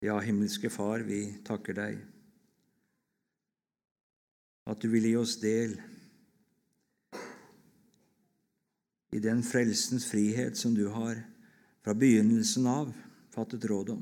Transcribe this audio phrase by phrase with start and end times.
[0.00, 1.98] Ja, himmelske Far, vi takker deg
[4.70, 5.74] at du vil gi oss del
[9.12, 11.20] i den frelsens frihet som du har
[11.84, 12.94] fra begynnelsen av
[13.34, 14.00] fattet råd om,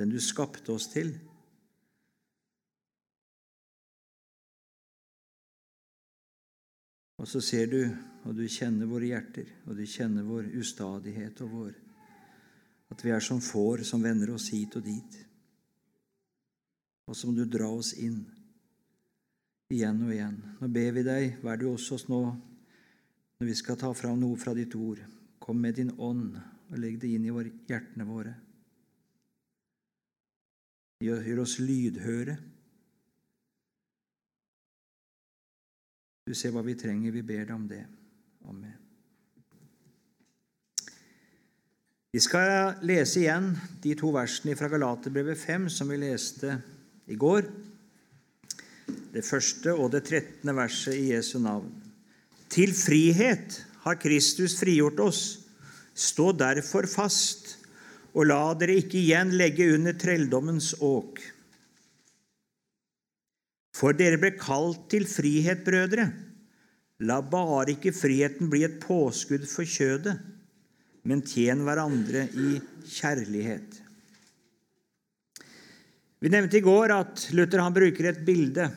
[0.00, 1.14] den du skapte oss til.
[7.22, 7.80] Og så ser du,
[8.26, 11.81] og du kjenner våre hjerter, og du kjenner vår ustadighet og vår
[12.92, 15.18] At vi er som får som vender oss hit og dit.
[17.08, 18.20] Og så må du dra oss inn
[19.72, 20.38] igjen og igjen.
[20.60, 24.38] Nå ber vi deg, vær du hos oss nå når vi skal ta fram noe
[24.38, 25.00] fra ditt ord.
[25.42, 27.32] Kom med din ånd og legg det inn i
[27.68, 28.36] hjertene våre.
[31.02, 32.36] Gjør oss lydhøre.
[36.22, 37.10] Du ser hva vi trenger.
[37.10, 37.82] Vi ber deg om det.
[38.46, 38.81] Amen.
[42.12, 43.46] Vi skal lese igjen
[43.80, 46.58] de to versene fra Galaterbrevet 5 som vi leste
[47.08, 47.46] i går.
[49.14, 51.70] Det første og det trettende verset i Jesu navn.
[52.52, 55.22] Til frihet har Kristus frigjort oss.
[55.96, 57.54] Stå derfor fast,
[58.12, 61.16] og la dere ikke igjen legge under trelldommens åk.
[63.72, 66.10] For dere ble kalt til frihet, brødre.
[67.08, 70.20] La bare ikke friheten bli et påskudd for kjødet,
[71.08, 73.78] men tjen hverandre i kjærlighet.
[76.22, 78.68] Vi nevnte i går at Luther bruker et bilde.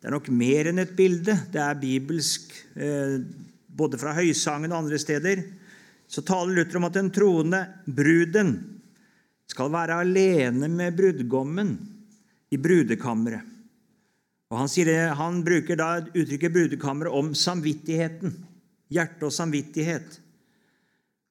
[0.00, 1.36] Det er nok mer enn et bilde.
[1.52, 3.20] Det er bibelsk, eh,
[3.66, 5.44] både fra Høysangen og andre steder.
[6.10, 8.56] Så taler Luther om at den troende bruden
[9.46, 11.76] skal være alene med brudgommen
[12.50, 13.54] i brudekammeret.
[14.50, 18.34] Og han, det, han, bruker da uttrykket brudekammeret om samvittigheten.
[18.94, 20.20] Hjerte og samvittighet.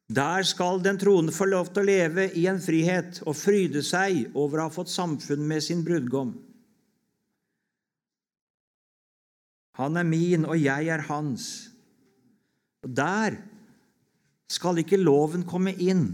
[0.06, 4.36] Der skal den troende få lov til å leve i en frihet og fryde seg
[4.38, 6.36] over å ha fått samfunn med sin brudgom.
[9.82, 11.72] Han er min, og jeg er hans.
[12.86, 13.40] Og Der
[14.48, 16.12] skal ikke loven komme inn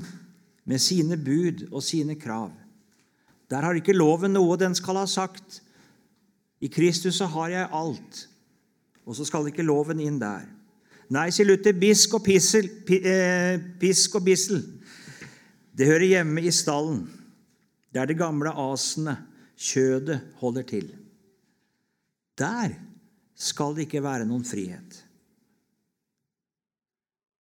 [0.63, 2.53] med sine bud og sine krav.
[3.51, 5.59] Der har ikke loven noe den skal ha sagt.
[6.63, 8.21] I Kristus så har jeg alt,
[9.03, 10.47] og så skal ikke loven inn der.
[11.11, 14.61] Nei, sier Luther, bisk og, pissel, eh, pisk og bissel,
[15.75, 17.01] det hører hjemme i stallen,
[17.91, 19.17] der det gamle asene,
[19.61, 20.87] kjødet, holder til.
[22.39, 22.77] Der
[23.35, 25.01] skal det ikke være noen frihet.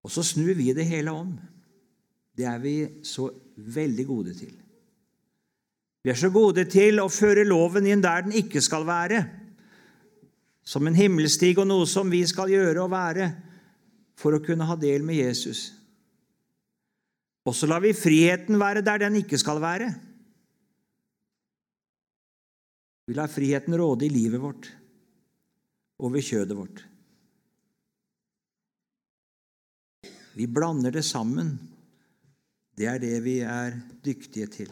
[0.03, 1.37] Og så snur vi det hele om.
[2.37, 2.75] Det er vi
[3.07, 4.53] så veldig gode til.
[6.03, 9.23] Vi er så gode til å føre loven inn der den ikke skal være,
[10.65, 13.29] som en himmelstig og noe som vi skal gjøre og være
[14.21, 15.71] for å kunne ha del med Jesus.
[17.49, 19.89] Og så lar vi friheten være der den ikke skal være.
[23.09, 24.69] Vi lar friheten råde i livet vårt
[26.01, 26.85] og ved kjødet vårt.
[30.37, 31.57] Vi blander det sammen.
[32.77, 34.71] Det er det vi er dyktige til.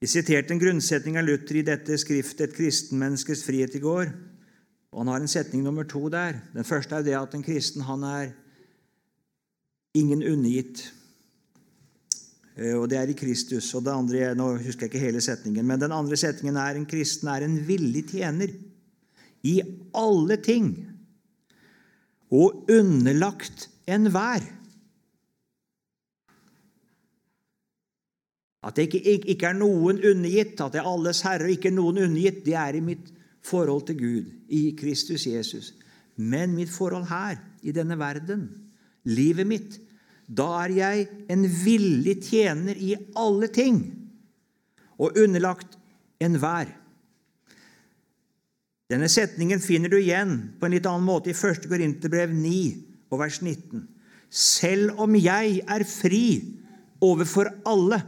[0.00, 4.12] Vi siterte en grunnsetning av Luther i dette skriftet 'Et kristenmenneskes frihet' i går.
[4.90, 6.40] Og Han har en setning nummer to der.
[6.54, 8.32] Den første er det at en kristen han er
[9.94, 10.82] ingen undergitt.
[12.56, 13.74] Eh, og Det er i Kristus.
[13.74, 16.86] og det andre, Nå husker jeg ikke hele setningen, men den andre setningen er en
[16.86, 18.50] kristen er en villig tjener
[19.42, 19.60] i
[19.94, 20.86] alle ting
[22.30, 24.44] og underlagt enhver.
[28.62, 29.00] At det ikke,
[29.32, 32.76] ikke, er noen undergitt, at det er alles herre og ikke noen undergitt, det er
[32.76, 33.08] i mitt
[33.42, 35.72] forhold til Gud, i Kristus Jesus.
[36.16, 38.48] Men mitt forhold her, i denne verden,
[39.04, 39.78] livet mitt,
[40.30, 43.80] da er jeg en villig tjener i alle ting
[45.00, 45.78] og underlagt
[46.22, 46.70] enhver.
[48.90, 51.68] Denne setningen finner du igjen på en litt annen måte i 1.
[51.70, 52.54] Korinterbrev 9
[53.10, 53.84] og vers 19.
[54.30, 56.24] Selv om jeg er fri
[57.02, 58.00] overfor alle,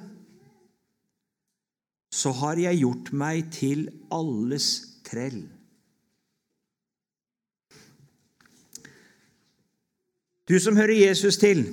[2.12, 5.42] så har jeg gjort meg til alles trell.
[10.48, 11.66] Du som hører Jesus til,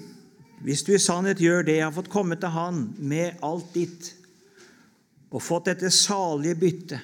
[0.64, 4.14] hvis du i sannhet gjør det, har fått komme til Han med alt ditt
[5.30, 7.02] og fått dette salige byttet,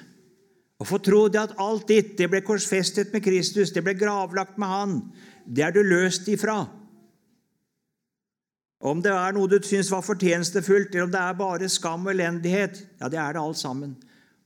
[0.82, 4.68] og fått tro at alt ditt det ble korsfestet med Kristus, det ble gravlagt med
[4.68, 4.96] Han,
[5.46, 6.64] det er du løst ifra.
[8.82, 12.12] Om det er noe du syns var fortjenestefullt, eller om det er bare skam og
[12.12, 13.94] elendighet, ja, det er det alt sammen.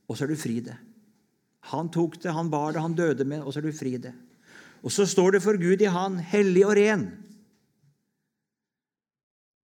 [0.07, 0.77] Og så er du fri det.
[1.71, 4.13] Han tok det, han bar det, han døde med, og så er du fri det.
[4.81, 7.05] Og så står det for Gud i Han, hellig og ren.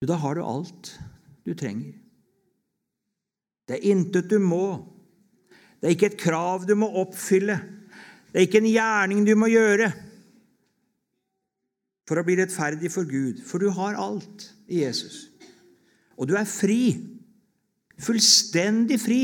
[0.06, 0.92] Da har du alt
[1.48, 1.96] du trenger.
[3.68, 4.78] Det er intet du må.
[5.82, 7.58] Det er ikke et krav du må oppfylle.
[8.30, 9.90] Det er ikke en gjerning du må gjøre
[12.08, 15.26] for å bli rettferdig for Gud, for du har alt i Jesus.
[16.16, 16.96] Og du er fri,
[18.00, 19.22] fullstendig fri,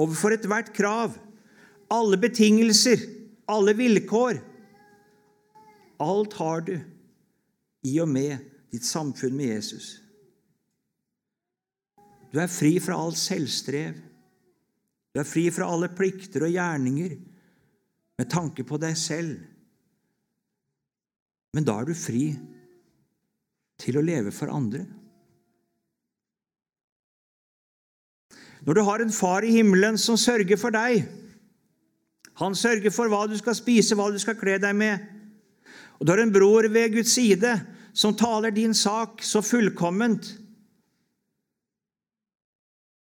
[0.00, 1.18] overfor ethvert krav,
[1.94, 3.02] alle betingelser,
[3.50, 4.40] alle vilkår.
[6.02, 6.74] Alt har du
[7.84, 8.40] i og med
[8.74, 9.92] ditt samfunn med Jesus.
[12.34, 13.94] Du er fri fra alt selvstrev.
[15.14, 17.14] Du er fri fra alle plikter og gjerninger
[18.18, 19.36] med tanke på deg selv.
[21.54, 22.32] Men da er du fri
[23.78, 24.82] til å leve for andre.
[28.64, 31.04] Når du har en far i himmelen som sørger for deg
[32.40, 35.02] Han sørger for hva du skal spise, hva du skal kle deg med.
[35.98, 37.52] Og du har en bror ved Guds side
[37.94, 40.32] som taler din sak så fullkomment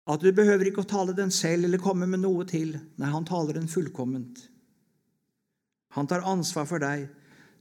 [0.04, 2.74] at du behøver ikke å tale den selv eller komme med noe til.
[3.00, 4.42] Nei, han taler den fullkomment.
[5.96, 7.06] Han tar ansvar for deg.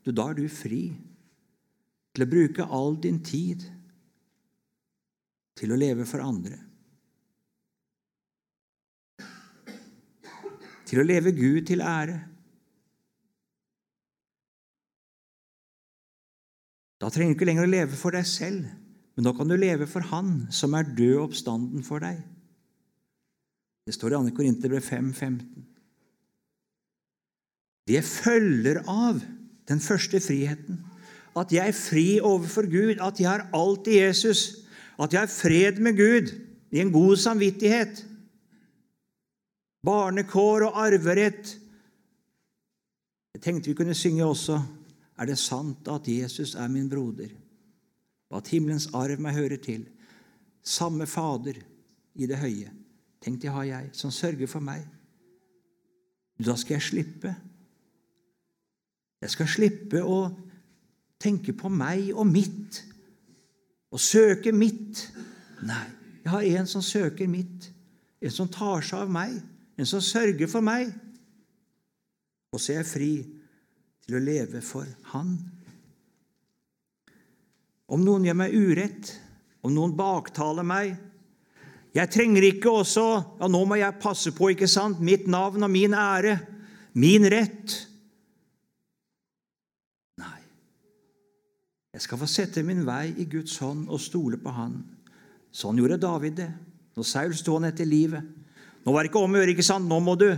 [0.04, 0.90] Du, da er du fri
[2.14, 3.64] til å bruke all din tid
[5.56, 6.58] til å leve for andre.
[10.94, 12.19] Til å leve Gud til ære.
[17.01, 18.68] Da trenger du ikke lenger å leve for deg selv,
[19.18, 22.22] men nå kan du leve for Han som er død oppstanden for deg.
[23.90, 24.36] Det står i 2.
[24.38, 25.42] Korinterbrev 5.15.
[27.90, 29.19] Det følger av
[29.68, 30.78] den første friheten.
[31.34, 34.62] At jeg er fri overfor Gud, at jeg har alt i Jesus,
[35.01, 36.36] at jeg har fred med Gud
[36.69, 38.06] i en god samvittighet.
[39.83, 41.57] Barnekår og arverett.
[43.33, 44.62] Jeg tenkte vi kunne synge også
[45.19, 47.30] Er det sant at Jesus er min broder,
[48.31, 49.83] og at himmelens arv meg hører til?
[50.63, 51.59] Samme Fader
[52.15, 52.71] i det høye.
[53.21, 54.88] Tenk, det har jeg, som sørger for meg.
[56.41, 57.35] Da skal jeg slippe.
[59.21, 60.18] Jeg skal slippe å
[61.21, 62.81] tenke på meg og mitt
[63.94, 65.06] og søke mitt.
[65.63, 65.85] Nei,
[66.24, 67.69] jeg har en som søker mitt,
[68.19, 69.38] en som tar seg av meg,
[69.78, 70.92] en som sørger for meg.
[72.54, 73.14] Og så er jeg fri
[74.04, 75.36] til å leve for Han.
[77.94, 79.14] Om noen gjør meg urett,
[79.64, 80.94] om noen baktaler meg,
[81.94, 83.06] jeg trenger ikke også
[83.40, 85.02] ja, nå må jeg passe på, ikke sant?
[85.04, 86.40] Mitt navn og min ære,
[86.98, 87.76] min rett.
[90.22, 90.40] Nei.
[91.94, 94.80] Jeg skal få sette min vei i Guds hånd og stole på Han.
[95.54, 96.50] Sånn gjorde David det
[96.98, 98.26] når Saul sto han etter livet.
[98.83, 99.88] Nå var det ikke om å gjøre, ikke sant?
[99.88, 100.30] Nå må du.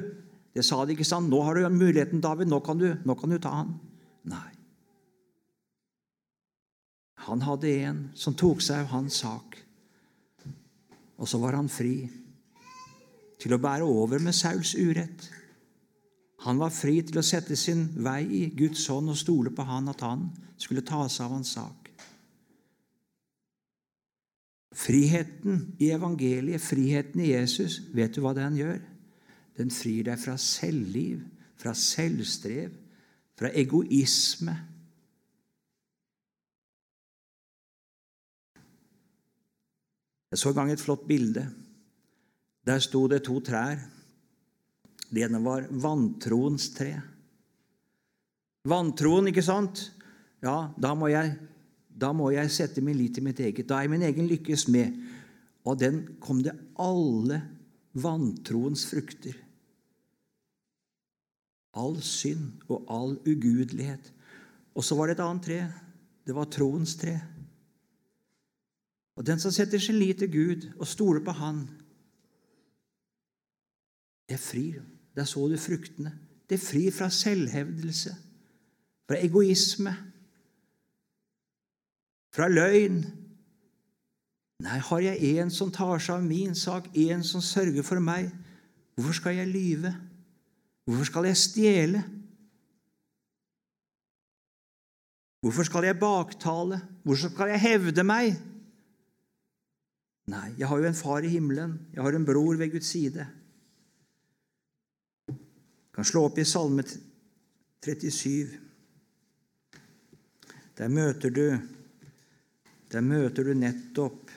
[0.55, 1.29] Det sa de, ikke sant?
[1.31, 2.49] Nå har du muligheten, David.
[2.51, 3.73] Nå kan du, nå kan du ta han.
[4.29, 4.51] Nei.
[7.25, 9.57] Han hadde en som tok seg av hans sak.
[11.17, 12.05] Og så var han fri
[13.41, 15.25] til å bære over med Sauls urett.
[16.45, 19.89] Han var fri til å sette sin vei i Guds hånd og stole på han
[19.89, 20.27] at han
[20.61, 21.84] skulle ta seg av hans sak.
[24.85, 28.79] Friheten i evangeliet, friheten i Jesus, vet du hva den gjør?
[29.57, 31.23] Den frir deg fra selvliv,
[31.57, 32.73] fra selvstrev,
[33.35, 34.53] fra egoisme
[40.35, 41.45] Jeg så en gang et flott bilde.
[42.67, 43.79] Der sto det to trær.
[45.07, 46.89] Det ene var vantroens tre.
[48.67, 49.85] Vantroen, ikke sant?
[50.43, 51.37] Ja, da må jeg,
[51.95, 53.67] da må jeg sette min lit til mitt eget.
[53.69, 54.97] Da er min egen lykkes med.
[55.65, 57.39] Og den kom det alle
[57.95, 59.37] vantroens frukter.
[61.75, 64.11] All synd og all ugudelighet.
[64.75, 65.61] Og så var det et annet tre.
[66.27, 67.15] Det var troens tre.
[69.15, 71.63] Og den som setter sin lit til Gud og stoler på Han,
[74.29, 74.81] det frir.
[75.15, 76.11] Der så du fruktene.
[76.49, 78.15] Det frir fra selvhevdelse,
[79.07, 79.95] fra egoisme,
[82.35, 83.03] fra løgn.
[84.65, 88.29] Nei, har jeg en som tar seg av min sak, en som sørger for meg,
[88.95, 89.91] hvorfor skal jeg lyve?
[90.85, 92.03] Hvorfor skal jeg stjele?
[95.43, 96.81] Hvorfor skal jeg baktale?
[97.03, 98.37] Hvorfor skal jeg hevde meg?
[100.31, 101.75] Nei, jeg har jo en far i himmelen.
[101.93, 103.27] Jeg har en bror ved Guds side.
[105.29, 106.83] Jeg kan slå opp i Salme
[107.85, 108.57] 37.
[110.75, 111.45] Der møter du
[112.95, 114.29] Der møter du nettopp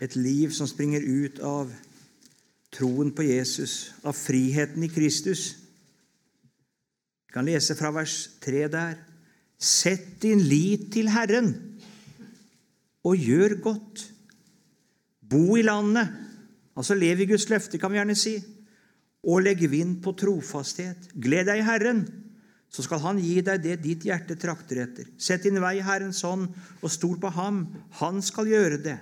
[0.00, 1.68] et liv som springer ut av
[2.72, 5.42] troen på Jesus, av friheten i Kristus.
[7.28, 8.96] Vi kan lese fra vers 3 der.
[9.60, 11.52] Sett din lit til Herren
[13.04, 14.06] og gjør godt.
[15.20, 16.24] Bo i landet
[16.74, 18.32] Altså lev i Guds løfte, kan vi gjerne si.
[19.30, 21.12] Og legg vind på trofasthet.
[21.14, 22.00] Gled deg i Herren,
[22.74, 25.06] så skal Han gi deg det ditt hjerte trakter etter.
[25.14, 26.48] Sett din vei i Herrens hånd
[26.82, 27.68] og stol på Ham.
[28.00, 28.96] Han skal gjøre det.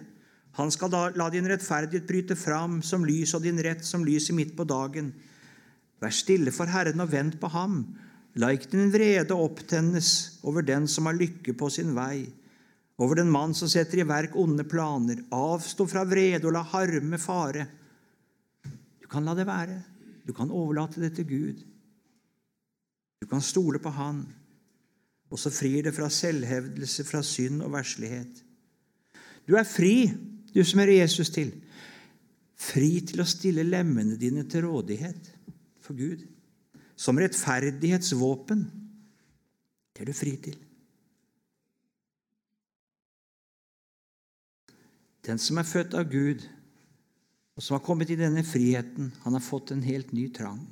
[0.61, 4.37] Han skal da la din rettferdighet bryte fram som lys og din rett som lyset
[4.37, 5.09] midt på dagen.
[6.03, 7.81] Vær stille for Herren og vent på Ham.
[8.37, 10.13] La ikke din vrede opptennes
[10.45, 12.27] over den som har lykke på sin vei
[13.03, 15.25] over den mann som setter i verk onde planer.
[15.35, 17.67] Avstå fra vrede og la harme fare.
[19.01, 19.81] Du kan la det være.
[20.27, 21.65] Du kan overlate det til Gud.
[23.23, 24.25] Du kan stole på Han,
[25.31, 28.41] og så frir det fra selvhevdelse, fra synd og verslighet.
[29.47, 30.11] Du er fri,
[30.51, 31.53] du som er Jesus til.
[32.59, 35.31] Fri til å stille lemmene dine til rådighet
[35.87, 36.27] for Gud.
[36.99, 38.67] Som rettferdighetsvåpen.
[39.95, 40.59] Det er du fri til.
[45.23, 46.43] Den som er født av Gud,
[47.55, 50.65] og som har kommet i denne friheten, han har fått en helt ny trang.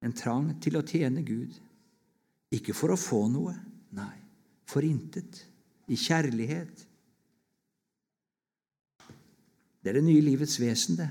[0.00, 1.52] En trang til å tjene Gud.
[2.54, 3.54] Ikke for å få noe,
[3.96, 4.14] nei,
[4.68, 5.44] for intet.
[5.90, 6.86] I kjærlighet.
[9.80, 11.08] Det er det nye livets vesen, det.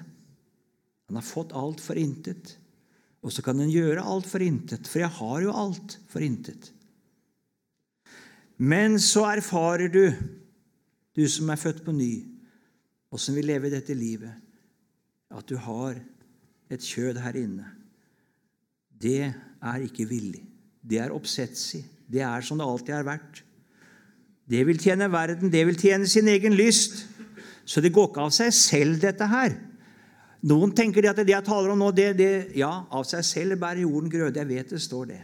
[1.09, 2.55] Han har fått alt for intet.
[3.25, 6.69] Og så kan han gjøre alt for intet, for jeg har jo alt for intet.
[8.59, 10.03] Men så erfarer du
[11.15, 12.13] du som er født på ny,
[13.11, 14.31] og som vil leve dette livet,
[15.33, 15.97] at du har
[16.69, 17.65] et kjød her inne.
[19.01, 20.43] Det er ikke villig.
[20.81, 21.83] Det er oppsetsig.
[22.09, 23.43] Det er som det alltid har vært.
[24.49, 27.03] Det vil tjene verden, det vil tjene sin egen lyst.
[27.69, 29.53] Så det går ikke av seg selv, dette her.
[30.49, 33.83] Noen tenker at det jeg taler om nå, det, det Ja, av seg selv bærer
[33.83, 34.39] jorden grøde.
[34.39, 35.19] Jeg vet det står det.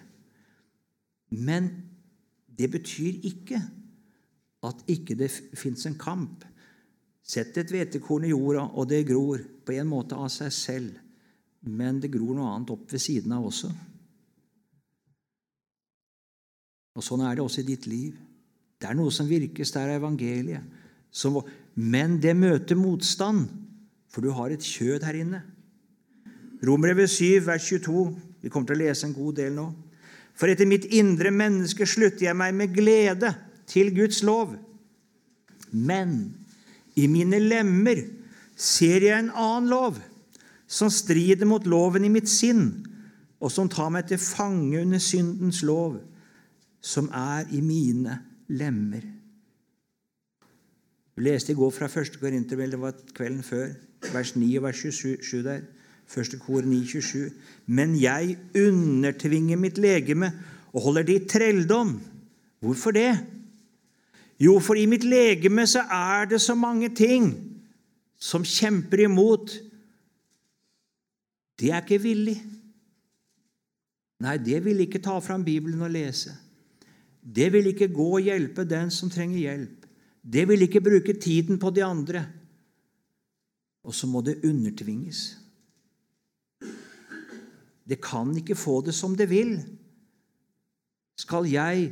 [1.32, 1.72] Men
[2.46, 3.62] det betyr ikke
[4.66, 6.46] at ikke det fins en kamp.
[7.26, 11.00] Sett et hvetekorn i jorda, og det gror på en måte av seg selv,
[11.66, 13.72] men det gror noe annet opp ved siden av også.
[16.96, 18.16] Og Sånn er det også i ditt liv.
[18.80, 20.64] Det er noe som virkes der av evangeliet.
[21.16, 21.40] Som,
[21.76, 23.48] men det møter motstand,
[24.12, 25.42] for du har et kjød her inne.
[26.66, 28.06] Romerbrevet 7, vers 22.
[28.44, 29.68] Vi kommer til å lese en god del nå.
[30.36, 33.32] For etter mitt indre menneske slutter jeg meg med glede
[33.72, 34.54] til Guds lov.
[35.72, 36.36] Men
[36.96, 38.04] i mine lemmer
[38.56, 40.00] ser jeg en annen lov,
[40.68, 42.86] som strider mot loven i mitt sinn,
[43.40, 46.00] og som tar meg til fange under syndens lov,
[46.82, 49.04] som er i mine lemmer.
[51.16, 52.18] Du leste i går fra 1.
[52.20, 53.70] Korinterbrev, det var kvelden før,
[54.14, 55.62] vers 9 og vers 27 der.
[56.06, 57.32] Første kor 9,27.
[57.66, 60.30] Men jeg undertvinger mitt legeme
[60.74, 61.96] og holder det i trelldom.
[62.60, 63.16] Hvorfor det?
[64.40, 67.32] Jo, for i mitt legeme så er det så mange ting
[68.20, 69.56] som kjemper imot.
[71.60, 72.36] Det er ikke villig.
[74.24, 76.34] Nei, det vil ikke ta fram Bibelen og lese.
[77.20, 79.88] Det vil ikke gå og hjelpe den som trenger hjelp.
[80.22, 82.26] Det vil ikke bruke tiden på de andre.
[83.86, 85.38] Og så må det undertvinges.
[87.86, 89.60] Det kan ikke få det som det vil.
[91.22, 91.92] Skal jeg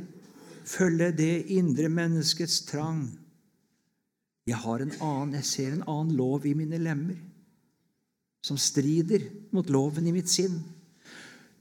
[0.66, 3.06] følge det indre menneskets trang.
[4.46, 7.20] Jeg har en annen, jeg ser en annen lov i mine lemmer
[8.44, 9.24] som strider
[9.56, 10.58] mot loven i mitt sinn.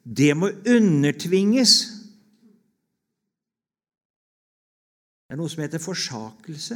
[0.04, 1.76] Det må undertvinges.
[5.24, 6.76] Det er noe som heter forsakelse.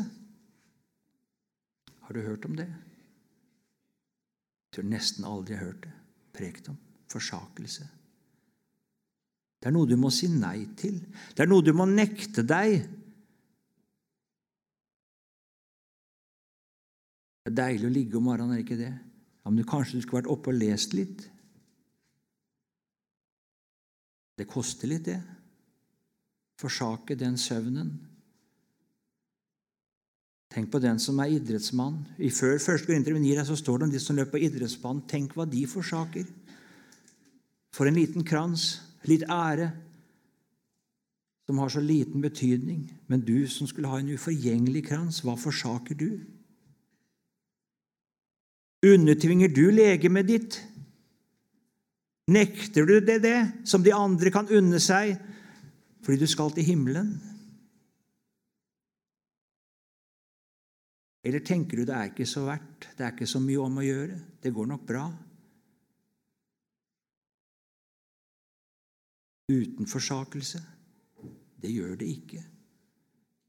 [2.07, 2.69] Har du hørt om det?
[4.67, 5.93] Jeg tror nesten aldri jeg har hørt det
[6.37, 6.77] prekt om.
[7.11, 7.87] Forsakelse.
[9.57, 11.01] Det er noe du må si nei til.
[11.35, 12.77] Det er noe du må nekte deg.
[17.43, 18.93] Det er deilig å ligge om morgenen, er det ikke det?
[19.47, 21.21] Ja, men kanskje du skulle vært oppe og lest litt?
[24.35, 25.21] Det koster litt, det.
[26.59, 27.93] Forsake den søvnen.
[30.51, 32.01] Tenk på den som er idrettsmann.
[32.19, 35.07] I før første Korinterbrev 9 så står det om de som løper på idrettsbanen.
[35.07, 36.27] Tenk hva de forsaker.
[37.71, 39.71] For en liten krans litt ære,
[41.47, 42.83] som har så liten betydning.
[43.07, 46.09] Men du som skulle ha en uforgjengelig krans, hva forsaker du?
[48.85, 50.59] Undertvinger du legemet ditt?
[52.27, 55.15] Nekter du det det, som de andre kan unne seg,
[56.03, 57.15] fordi du skal til himmelen?
[61.27, 63.87] Eller tenker du det er ikke så verdt, det er ikke så mye om å
[63.87, 65.07] gjøre, det går nok bra?
[69.47, 70.59] uten forsakelse?
[71.61, 72.43] Det gjør det ikke.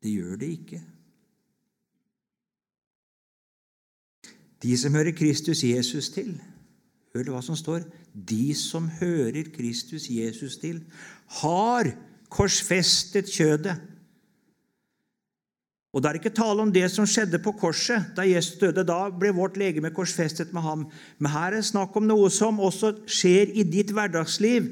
[0.03, 0.83] Det gjør det ikke.
[4.63, 6.35] De som hører Kristus Jesus til.
[7.15, 7.87] Hør hva som står.
[8.13, 10.83] De som hører Kristus Jesus til,
[11.43, 11.93] har
[12.33, 13.77] korsfestet kjødet.
[15.93, 18.85] Og Det er ikke tale om det som skjedde på korset da Jesus døde.
[18.85, 20.85] Da ble vårt legeme korsfestet med ham.
[21.19, 24.69] Men her er det snakk om noe som også skjer i ditt hverdagsliv.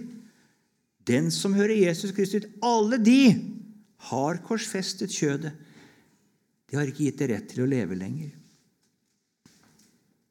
[1.09, 3.21] Den som hører Jesus Kristus, alle de
[4.11, 5.55] har korsfestet kjødet.
[6.69, 8.35] De har ikke gitt det rett til å leve lenger.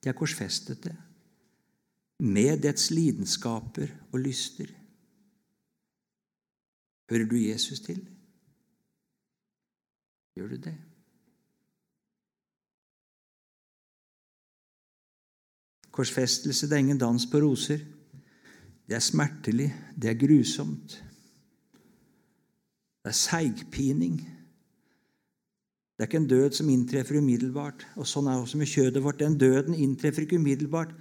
[0.06, 0.96] De har korsfestet det
[2.20, 4.68] med dets lidenskaper og lyster.
[7.10, 8.06] Hører du Jesus til?
[10.36, 10.78] Gjør du det?
[15.92, 17.82] Korsfestelse det er ingen dans på roser.
[18.88, 21.04] Det er smertelig, det er grusomt.
[23.02, 24.35] Det er seigpining.
[25.96, 27.86] Det er ikke en død som inntreffer umiddelbart.
[27.96, 29.22] Og Sånn er det også med kjødet vårt.
[29.22, 30.92] Den døden inntreffer ikke umiddelbart.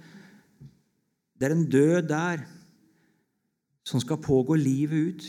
[1.35, 2.45] Det er en død der
[3.85, 5.27] som skal pågå livet ut.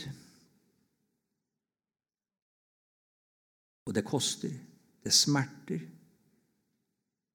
[3.85, 4.55] Og det koster.
[5.03, 5.83] Det smerter.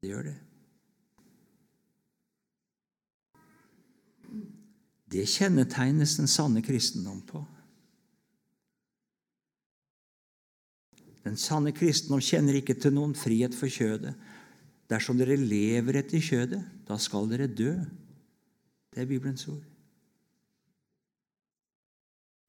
[0.01, 0.39] Det gjør det.
[5.13, 7.45] Det kjennetegnes den sanne kristendom på.
[11.23, 14.15] Den sanne kristendom kjenner ikke til noen frihet for kjødet.
[14.91, 17.77] Dersom dere lever etter kjødet, da skal dere dø.
[18.93, 19.63] Det er Bibelens ord.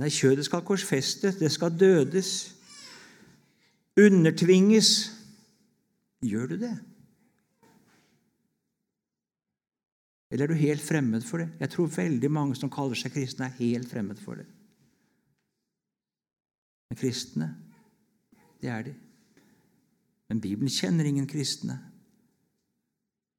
[0.02, 2.32] Nei, kjødet skal korsfestes, det skal dødes,
[4.00, 4.90] undertvinges.
[6.24, 6.74] Gjør du det?
[10.34, 11.52] Eller er du helt fremmed for det?
[11.62, 14.48] Jeg tror veldig mange som kaller seg kristne, er helt fremmed for det.
[16.90, 17.52] Men kristne,
[18.64, 18.94] det er de.
[20.32, 21.76] Men Bibelen kjenner ingen kristne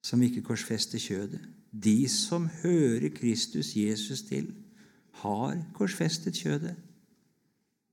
[0.05, 1.41] som ikke korsfester kjødet.
[1.73, 4.53] De som hører Kristus Jesus til,
[5.25, 6.75] har korsfestet kjødet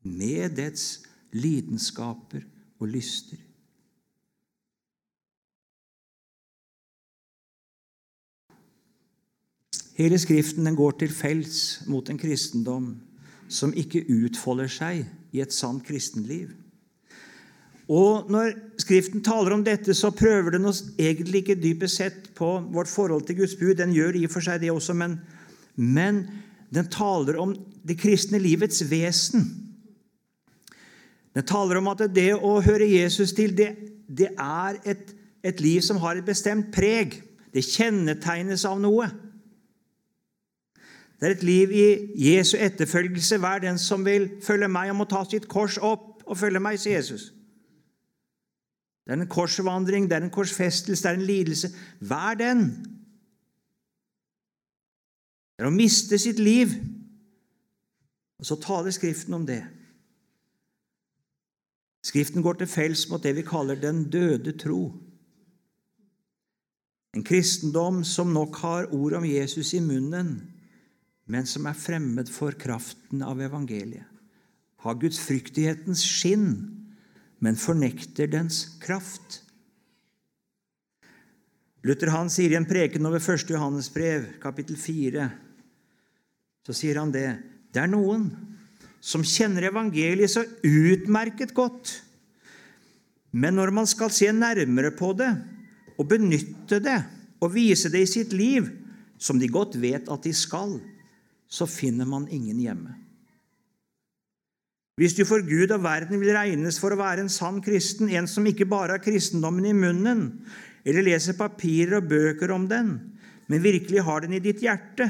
[0.03, 2.43] med dets lidenskaper
[2.79, 3.37] og lyster.
[9.95, 12.95] Hele Skriften den går til felts mot en kristendom
[13.49, 16.49] som ikke utfolder seg i et sant kristenliv.
[17.91, 22.53] Og Når Skriften taler om dette, så prøver den oss egentlig ikke dypest sett på
[22.71, 23.75] vårt forhold til Guds bud.
[23.77, 25.17] Den gjør i og for seg det også, men,
[25.75, 26.23] men
[26.73, 27.51] den taler om
[27.87, 29.43] det kristne livets vesen.
[31.35, 33.73] Den taler om at det å høre Jesus til, det,
[34.07, 35.11] det er et,
[35.43, 37.19] et liv som har et bestemt preg.
[37.51, 39.09] Det kjennetegnes av noe.
[41.19, 41.85] Det er et liv i
[42.31, 43.37] Jesu etterfølgelse.
[43.43, 46.79] Hver den som vil følge meg, og må ta sitt kors opp og følge meg,
[46.81, 47.29] sier Jesus.
[49.05, 51.71] Det er en korsvandring, det er en korsfestelse, det er en lidelse.
[51.99, 52.65] Vær den.
[55.57, 56.73] Det er å miste sitt liv.
[58.41, 59.61] Og så taler Skriften om det.
[62.01, 64.89] Skriften går til fells mot det vi kaller den døde tro.
[67.13, 70.31] En kristendom som nok har ord om Jesus i munnen,
[71.29, 74.07] men som er fremmed for kraften av evangeliet.
[74.81, 76.80] Har gudsfryktighetens skinn,
[77.41, 79.41] men fornekter dens kraft.
[81.81, 83.49] Luther han sier i en preken over 1.
[83.49, 85.25] Johannes brev, kapittel 4,
[86.61, 87.27] så sier han det.
[87.73, 88.27] Det er noen
[89.01, 91.95] som kjenner evangeliet så utmerket godt.
[93.33, 95.31] Men når man skal se nærmere på det
[95.97, 96.99] og benytte det
[97.41, 98.69] og vise det i sitt liv,
[99.17, 100.77] som de godt vet at de skal,
[101.49, 103.00] så finner man ingen hjemme.
[105.01, 108.27] Hvis du for Gud og verden vil regnes for å være en sann kristen, en
[108.29, 110.27] som ikke bare har kristendommen i munnen
[110.85, 112.91] eller leser papirer og bøker om den,
[113.49, 115.07] men virkelig har den i ditt hjerte,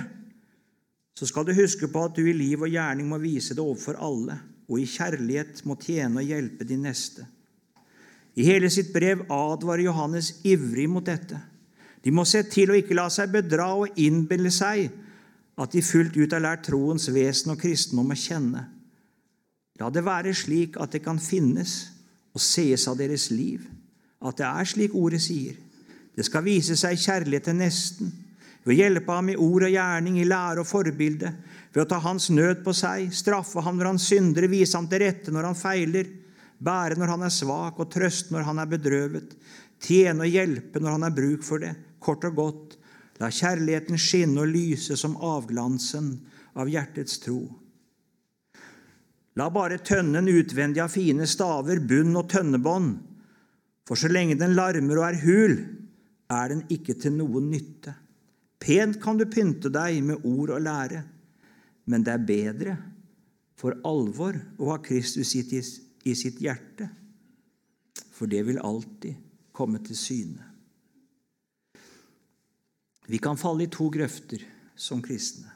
[1.12, 4.00] så skal du huske på at du i liv og gjerning må vise det overfor
[4.00, 4.40] alle,
[4.72, 7.28] og i kjærlighet må tjene og hjelpe din neste.
[8.40, 11.36] I hele sitt brev advarer Johannes ivrig mot dette.
[12.00, 14.88] De må se til å ikke la seg bedra og innbille seg
[15.60, 18.70] at de fullt ut har lært troens vesen og kristendom å kjenne.
[19.82, 21.76] La det være slik at det kan finnes
[22.32, 23.64] og sees av deres liv,
[24.22, 25.56] at det er slik ordet sier.
[26.14, 28.12] Det skal vise seg kjærlighet til nesten,
[28.62, 31.32] ved å hjelpe ham i ord og gjerning, i lære og forbilde,
[31.74, 35.02] ved å ta hans nød på seg, straffe ham når han synder, vise ham til
[35.02, 36.12] rette når han feiler,
[36.62, 39.34] bære når han er svak, og trøste når han er bedrøvet,
[39.82, 42.78] tjene og hjelpe når han har bruk for det, kort og godt,
[43.22, 46.16] La kjærligheten skinne og lyse som avglansen
[46.58, 47.44] av hjertets tro.
[49.40, 52.92] La bare tønnen utvendig av fine staver, bunn og tønnebånd,
[53.88, 55.56] for så lenge den larmer og er hul,
[56.32, 57.94] er den ikke til noen nytte.
[58.62, 61.02] Pent kan du pynte deg med ord og lære,
[61.90, 62.76] men det er bedre
[63.58, 66.88] for alvor å ha Kristus i sitt hjerte,
[68.12, 69.18] for det vil alltid
[69.56, 70.48] komme til syne.
[73.12, 74.44] Vi kan falle i to grøfter
[74.78, 75.51] som kristne.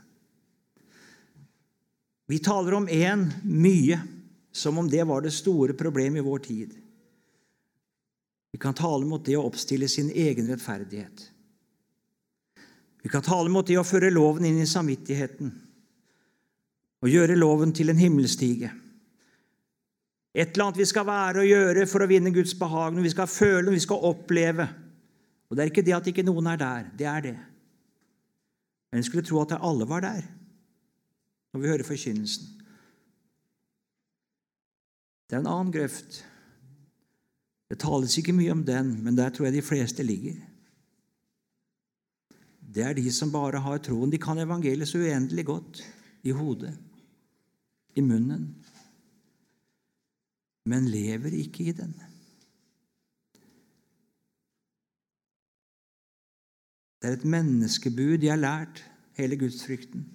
[2.25, 3.99] Vi taler om én mye,
[4.51, 6.73] som om det var det store problemet i vår tid.
[8.51, 11.25] Vi kan tale mot det å oppstille sin egen rettferdighet.
[13.03, 15.51] Vi kan tale mot det å føre loven inn i samvittigheten
[17.05, 18.71] og gjøre loven til en himmelstige.
[20.33, 23.11] Et eller annet vi skal være og gjøre for å vinne Guds behag, når vi
[23.13, 24.65] skal føle, når vi skal oppleve.
[25.45, 26.89] Og Det er ikke det at ikke noen er der.
[26.97, 27.35] Det er det.
[28.89, 30.25] Men en skulle tro at alle var der
[31.55, 32.49] når vi hører forkynnelsen.
[35.25, 36.19] Det er en annen grøft.
[37.71, 40.43] Det tales ikke mye om den, men der tror jeg de fleste ligger
[42.75, 44.11] det er de som bare har troen.
[44.11, 45.79] De kan evangeliet så uendelig godt
[46.27, 46.73] i hodet,
[47.95, 48.49] i munnen,
[50.67, 51.93] men lever ikke i den.
[56.99, 58.83] Det er et menneskebud de har lært,
[59.15, 60.09] hele gudsfrykten.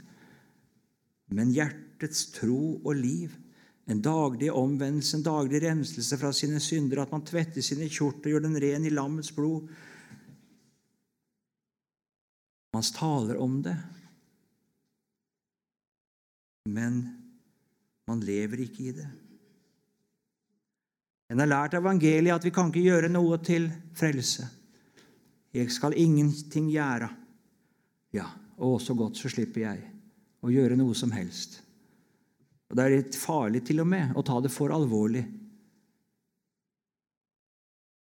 [1.31, 3.37] Men hjertets tro og liv,
[3.91, 8.35] en daglig omvendelse, en daglig renselse fra sine synder, at man tvetter sine kjort og
[8.35, 9.71] gjør den ren i lammets blod,
[12.71, 13.75] man taler om det,
[16.71, 17.01] men
[18.07, 19.09] man lever ikke i det.
[21.31, 24.47] En har lært evangeliet at vi kan ikke gjøre noe til frelse.
[25.55, 27.11] Jeg skal ingenting gjøre.
[28.15, 28.27] Ja,
[28.59, 30.00] og så godt så slipper jeg
[30.41, 31.61] å gjøre noe som helst.
[32.71, 35.25] Og Det er litt farlig til og med å ta det for alvorlig.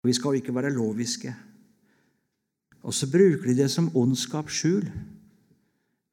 [0.02, 1.34] Og Vi skal jo ikke være loviske.
[2.82, 4.88] Og så bruker de det som ondskapsskjul.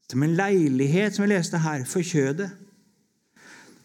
[0.09, 2.51] Som en leilighet, som vi leste her, for kjødet.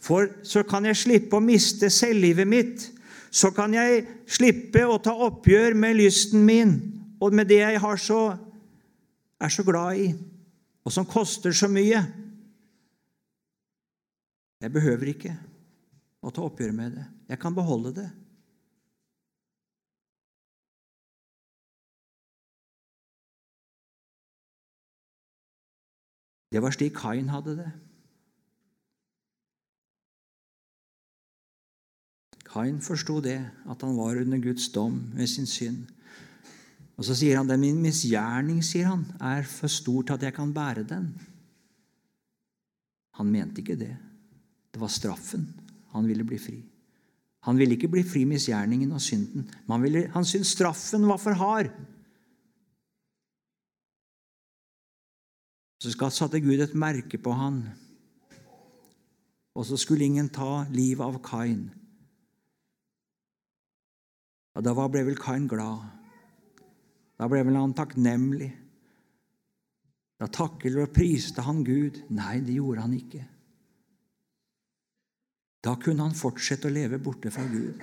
[0.01, 2.89] For så kan jeg slippe å miste selvlivet mitt.
[3.31, 6.75] Så kan jeg slippe å ta oppgjør med lysten min
[7.21, 8.37] og med det jeg så,
[9.41, 10.09] er så glad i,
[10.85, 12.01] og som koster så mye.
[14.61, 15.35] Jeg behøver ikke
[16.21, 17.07] å ta oppgjør med det.
[17.33, 18.09] Jeg kan beholde det.
[26.51, 27.71] Det var slik Kain hadde det.
[32.51, 33.39] Kain forsto det,
[33.71, 35.87] at han var under Guds dom med sin synd.
[37.01, 40.35] Og Så sier han det min misgjerning sier han, er for stor til at jeg
[40.37, 41.07] kan bære den.
[43.17, 43.95] Han mente ikke det.
[44.69, 45.47] Det var straffen.
[45.95, 46.59] Han ville bli fri.
[47.49, 49.47] Han ville ikke bli fri misgjerningen og synden.
[49.65, 51.73] Men han, han syntes straffen var for hard.
[55.81, 57.63] Så satte Gud et merke på han,
[59.57, 61.71] og så skulle ingen ta livet av Kain.
[64.53, 66.00] Og Da ble vel Kain glad.
[67.21, 68.49] Da ble vel han takknemlig.
[70.21, 71.99] Da takket og priste han Gud.
[72.17, 73.25] Nei, det gjorde han ikke.
[75.61, 77.83] Da kunne han fortsette å leve borte fra Gud.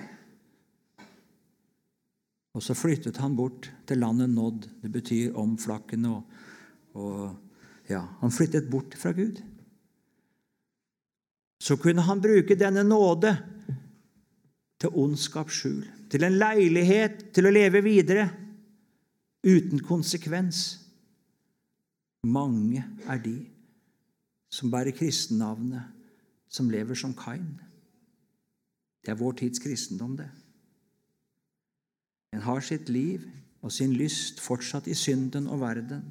[2.58, 4.66] Og så flyttet han bort til landet Nådd.
[4.82, 6.40] Det betyr omflakkende og,
[6.98, 9.38] og ja, han flyttet bort fra Gud.
[11.62, 13.36] Så kunne han bruke denne nåde
[14.82, 18.26] til ondskaps skjul, til en leilighet til å leve videre
[19.48, 20.78] uten konsekvens.
[22.26, 23.38] Mange er de
[24.52, 25.82] som bærer kristennavnet,
[26.48, 27.58] som lever som Kain.
[29.04, 30.28] Det er vår tids kristendom, det.
[32.32, 33.24] En har sitt liv
[33.64, 36.02] og sin lyst fortsatt i synden og verden.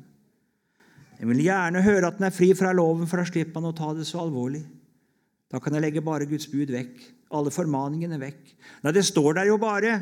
[1.17, 3.77] Jeg vil gjerne høre at den er fri fra loven, for da slipper man å
[3.77, 4.63] ta det så alvorlig.
[5.49, 6.99] Da kan jeg legge bare Guds bud vekk.
[7.37, 8.53] Alle formaningene vekk.
[8.83, 9.97] Nei, det står der jo bare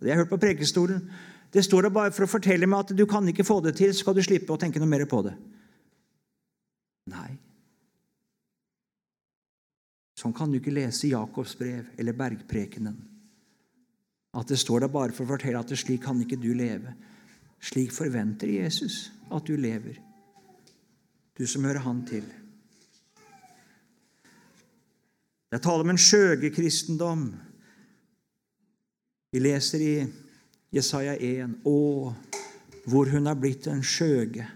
[0.00, 1.02] Det har jeg hørt på prekestolen.
[1.50, 3.92] Det står der bare for å fortelle meg at du kan ikke få det til,
[3.92, 5.34] så skal du slippe å tenke noe mer på det.
[7.10, 7.30] Nei.
[10.20, 12.98] Sånn kan du ikke lese Jakobs brev eller Bergprekenen.
[14.36, 16.94] At det står der bare for å fortelle at slik kan ikke du leve.
[17.60, 19.98] Slik forventer Jesus at du lever
[21.40, 22.24] du som hører Han til.
[25.48, 27.22] Det er tale om en skjøgekristendom.
[29.32, 29.94] Vi leser i
[30.70, 31.78] Jesaja 1 Å,
[32.86, 34.46] hvor hun er blitt en skjøge,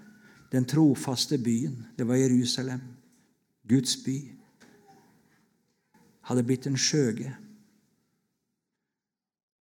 [0.55, 1.75] den trofaste byen.
[1.99, 2.83] Det var Jerusalem,
[3.67, 4.19] Guds by.
[6.31, 7.33] Hadde blitt en skjøge.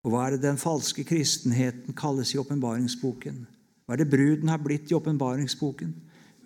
[0.02, 3.44] Og hva er det den falske kristenheten kalles i åpenbaringsboken?
[3.84, 5.92] Hva er det bruden har blitt i åpenbaringsboken?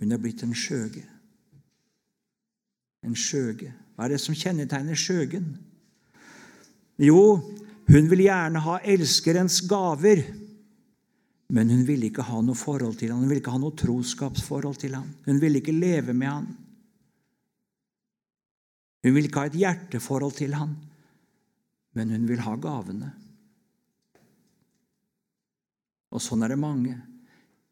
[0.01, 1.05] Hun er blitt en skjøge.
[3.05, 3.71] En skjøge.
[3.95, 5.55] Hva er det som kjennetegner skjøgen?
[7.01, 7.21] Jo,
[7.90, 10.23] hun vil gjerne ha elskerens gaver,
[11.55, 13.20] men hun ville ikke ha noe forhold til ham.
[13.20, 15.11] Hun ville ikke ha noe troskapsforhold til ham.
[15.27, 16.47] Hun ville ikke leve med ham.
[19.05, 20.73] Hun vil ikke ha et hjerteforhold til ham,
[21.94, 23.11] men hun vil ha gavene.
[26.14, 26.97] Og sånn er det mange.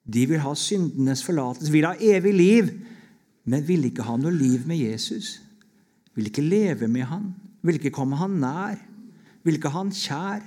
[0.03, 2.70] De vil ha syndenes forlatelse, vil ha evig liv,
[3.48, 5.38] men vil ikke ha noe liv med Jesus.
[6.12, 7.31] Vil ikke leve med han,
[7.64, 8.77] vil ikke komme han nær,
[9.42, 10.46] vil ikke ha han kjær.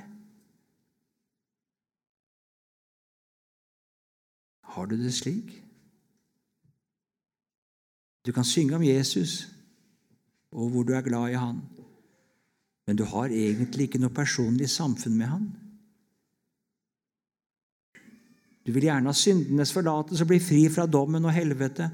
[4.76, 5.54] Har du det slik?
[8.26, 9.46] Du kan synge om Jesus
[10.56, 11.60] og hvor du er glad i han,
[12.88, 15.48] men du har egentlig ikke noe personlig samfunn med han.
[18.66, 21.90] Du vil gjerne ha syndenes forlatelse og bli fri fra dommen og helvete.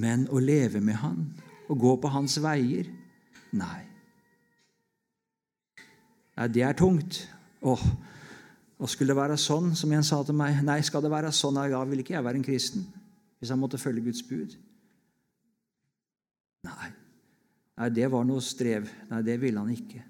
[0.00, 1.20] Men å leve med Han
[1.68, 2.90] og gå på Hans veier
[3.56, 3.84] Nei.
[6.38, 7.24] Nei, det er tungt.
[7.66, 7.82] Åh,
[8.78, 11.58] og skulle det være sånn, som en sa til meg Nei, skal det være sånn,
[11.66, 12.86] ja, vil ikke jeg være en kristen
[13.38, 14.54] hvis jeg måtte følge Guds bud.
[16.66, 16.88] Nei.
[17.78, 18.88] Nei, det var noe strev.
[19.12, 20.00] Nei, det ville han ikke.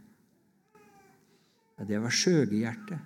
[1.76, 2.96] Nei, det var skjøgehjerte.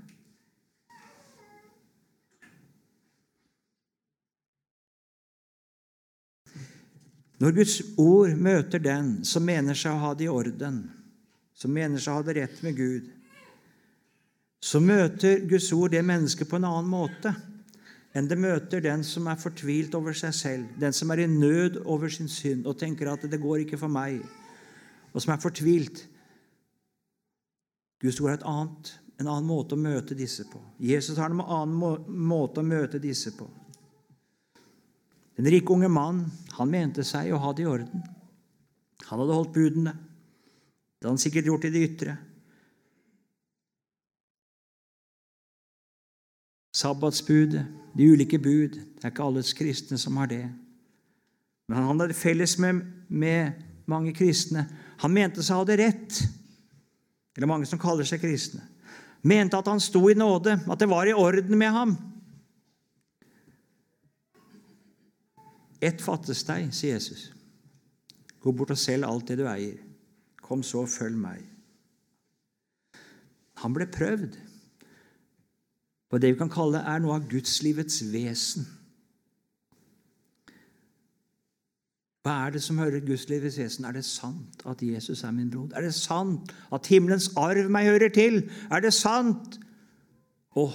[7.42, 10.84] Når Guds ord møter den som mener seg å ha det i orden,
[11.62, 13.08] som mener seg å ha det rett med Gud,
[14.62, 17.32] så møter Guds ord det mennesket på en annen måte
[18.12, 21.80] enn det møter den som er fortvilt over seg selv, den som er i nød
[21.88, 24.26] over sin synd og tenker at 'det går ikke for meg',
[25.14, 26.08] og som er fortvilt.
[28.02, 30.60] Guds ord er et annet, en annen måte å møte disse på.
[30.78, 33.48] Jesus har en annen måte å møte disse på.
[35.36, 38.02] Den rike unge mann han mente seg å ha det i orden.
[39.08, 39.94] Han hadde holdt budene.
[41.02, 42.12] Det hadde han sikkert gjort i det ytre.
[46.78, 47.64] Sabbatsbudet,
[47.98, 48.78] de ulike bud.
[48.78, 50.44] Det er ikke alle kristne som har det.
[51.66, 54.62] Men han hadde felles med, med mange kristne.
[55.02, 56.22] Han mente seg hadde rett.
[57.34, 58.62] Eller mange som kaller seg kristne.
[59.26, 61.98] Mente at han sto i nåde, at det var i orden med ham.
[65.82, 67.32] Ett fattes deg, sier Jesus.
[68.38, 69.81] Gå bort og selg alt det du eier.
[70.52, 71.40] Kom så følg meg.
[73.62, 74.34] Han ble prøvd
[76.12, 78.66] på det vi kan kalle er noe av gudslivets vesen.
[82.20, 83.86] Hva er det som hører gudslivets vesen?
[83.88, 85.70] Er det sant at Jesus er min bror?
[85.72, 88.42] Er det sant at himmelens arv meg hører til?
[88.68, 89.56] Er det sant?
[90.52, 90.66] Å,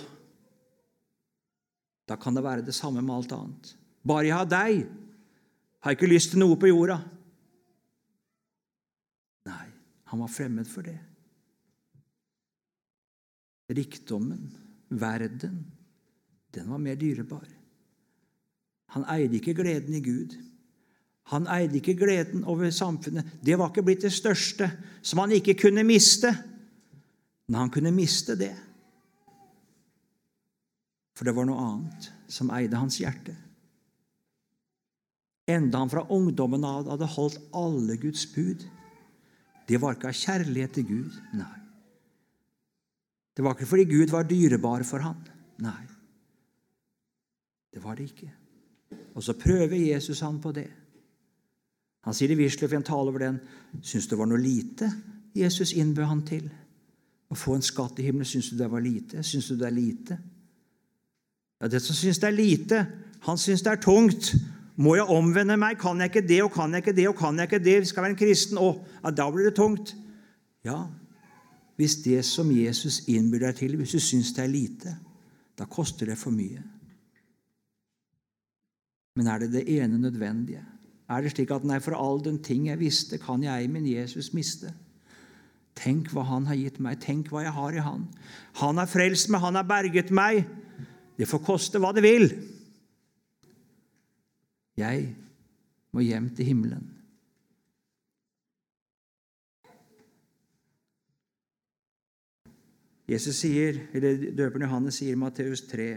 [2.09, 3.75] da kan det være det samme med alt annet.
[4.01, 4.81] Bare jeg har deg,
[5.85, 6.97] har jeg ikke lyst til noe på jorda.
[10.11, 10.97] Han var fremmed for det.
[13.67, 14.51] Rikdommen,
[14.87, 15.65] verden,
[16.55, 17.47] den var mer dyrebar.
[18.95, 20.37] Han eide ikke gleden i Gud.
[21.33, 23.27] Han eide ikke gleden over samfunnet.
[23.43, 24.69] Det var ikke blitt det største
[25.01, 26.31] som han ikke kunne miste.
[27.47, 28.53] Men han kunne miste det.
[31.17, 33.35] For det var noe annet som eide hans hjerte
[35.47, 38.65] enda han fra ungdommen av hadde holdt alle Guds bud.
[39.67, 41.15] Det var ikke av kjærlighet til Gud.
[41.35, 41.53] Nei.
[43.35, 45.19] Det var ikke fordi Gud var dyrebar for han.
[45.61, 45.83] Nei.
[47.73, 48.31] Det var det ikke.
[49.13, 50.69] Og så prøver Jesus han på det.
[52.07, 53.39] Han sier i Wisløff i en tale over den
[53.83, 54.87] Syns det var noe lite
[55.35, 56.47] Jesus innbød han til?
[57.27, 59.23] Å få en skatt i himmelen, syns du det var lite?
[59.25, 60.17] Syns du det er lite?
[61.61, 62.85] Ja, Det som syns det er lite,
[63.27, 64.31] han syns det er tungt.
[64.77, 65.79] Må jeg omvende meg?
[65.81, 67.77] Kan jeg ikke det og kan jeg ikke det og kan jeg ikke det?
[67.87, 68.61] Skal jeg være en kristen.
[68.61, 68.69] Å,
[69.01, 69.95] ja, da blir det tungt.
[70.67, 70.83] Ja,
[71.77, 74.95] hvis det som Jesus innbyr deg til, hvis du syns det er lite,
[75.57, 76.63] da koster det for mye.
[79.17, 80.63] Men er det det ene nødvendige?
[81.09, 84.33] Er det slik at nei, for all den ting jeg visste, kan jeg min Jesus
[84.35, 84.73] miste?
[85.77, 86.99] Tenk hva han har gitt meg.
[87.01, 88.07] Tenk hva jeg har i han.
[88.61, 90.43] Han har frelst meg, han har berget meg.
[91.17, 92.27] Det får koste hva det vil.
[94.77, 95.15] Jeg
[95.91, 96.85] må hjem til himmelen.
[103.07, 105.89] Jesus sier, eller Døperen Johannes sier i Matteus 3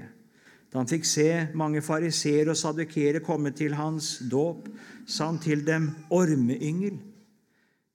[0.71, 1.27] da han fikk se
[1.59, 4.69] mange fariseere og sadukere komme til hans dåp,
[5.03, 6.95] sa han til dem, ormeyngel,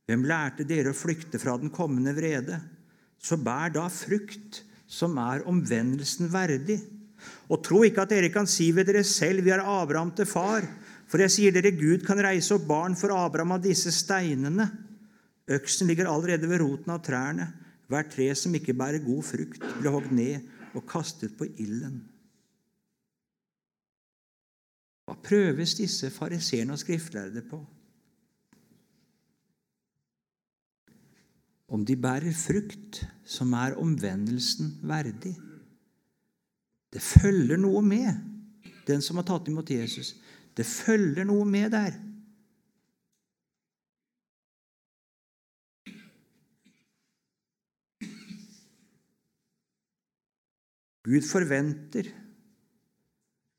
[0.05, 2.59] hvem lærte dere å flykte fra den kommende vrede?
[3.15, 4.59] Så bær da frukt
[4.91, 6.81] som er omvendelsen verdig.
[7.49, 10.65] Og tro ikke at dere kan si ved dere selv, vi har Abraham til far.
[11.09, 14.65] For jeg sier dere, Gud kan reise opp barn for Abraham av disse steinene.
[15.45, 17.51] Øksen ligger allerede ved roten av trærne.
[17.91, 20.41] Hvert tre som ikke bærer god frukt, blir hogd ned
[20.75, 22.01] og kastet på ilden.
[25.05, 27.59] Hva prøves disse fariseerne og skriftlærde på?
[31.75, 35.35] Om de bærer frukt som er omvendelsen verdig.
[36.95, 38.15] Det følger noe med
[38.87, 40.13] den som har tatt imot Jesus.
[40.55, 41.97] Det følger noe med der.
[51.05, 52.07] Gud forventer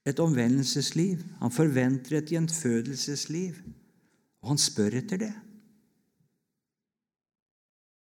[0.08, 1.20] et omvendelsesliv.
[1.44, 3.60] Han forventer et gjenfødelsesliv.
[4.40, 5.32] Og han spør etter det.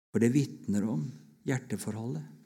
[0.10, 1.10] For det vitner om
[1.46, 2.39] hjerteforholdet.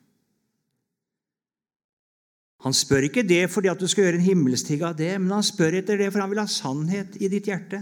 [2.64, 5.44] Han spør ikke det fordi at du skal gjøre en himmelstig av det, men han
[5.44, 7.82] spør etter det for han vil ha sannhet i ditt hjerte.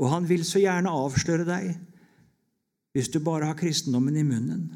[0.00, 1.72] Og han vil så gjerne avsløre deg
[2.92, 4.66] hvis du bare har kristendommen i munnen.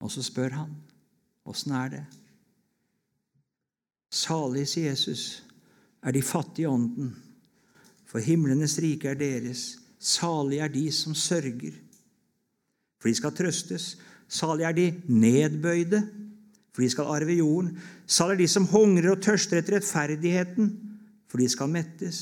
[0.00, 0.70] Og så spør han,
[1.48, 2.04] åssen er det?
[4.14, 5.42] Salig, sier Jesus,
[6.00, 7.10] er de fattige i ånden,
[8.08, 9.74] for himlenes rike er deres.
[10.00, 11.74] Salig er de som sørger,
[12.96, 13.90] for de skal trøstes.
[14.32, 16.00] Salig er de nedbøyde,
[16.78, 17.72] for de skal arve jorden.
[18.06, 20.68] Salig er de som hungrer og tørster etter rettferdigheten,
[21.26, 22.20] for de skal mettes.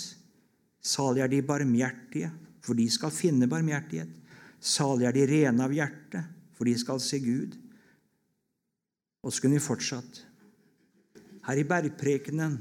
[0.81, 2.31] Salig er de barmhjertige,
[2.65, 4.09] for de skal finne barmhjertighet.
[4.57, 6.25] Salig er de rene av hjerte,
[6.57, 7.53] for de skal se Gud.
[9.21, 10.25] Og så kunne vi fortsatt.
[11.45, 12.57] Her i bergprekenen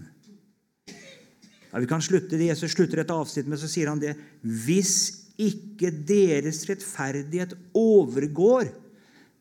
[0.91, 5.31] ja, Vi kan slutte det Jesus slutter et avsnitt med, så sier han det Hvis
[5.39, 8.67] ikke deres rettferdighet overgår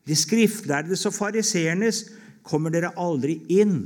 [0.07, 2.05] de skriftlærdes og fariseernes,
[2.45, 3.77] kommer dere aldri inn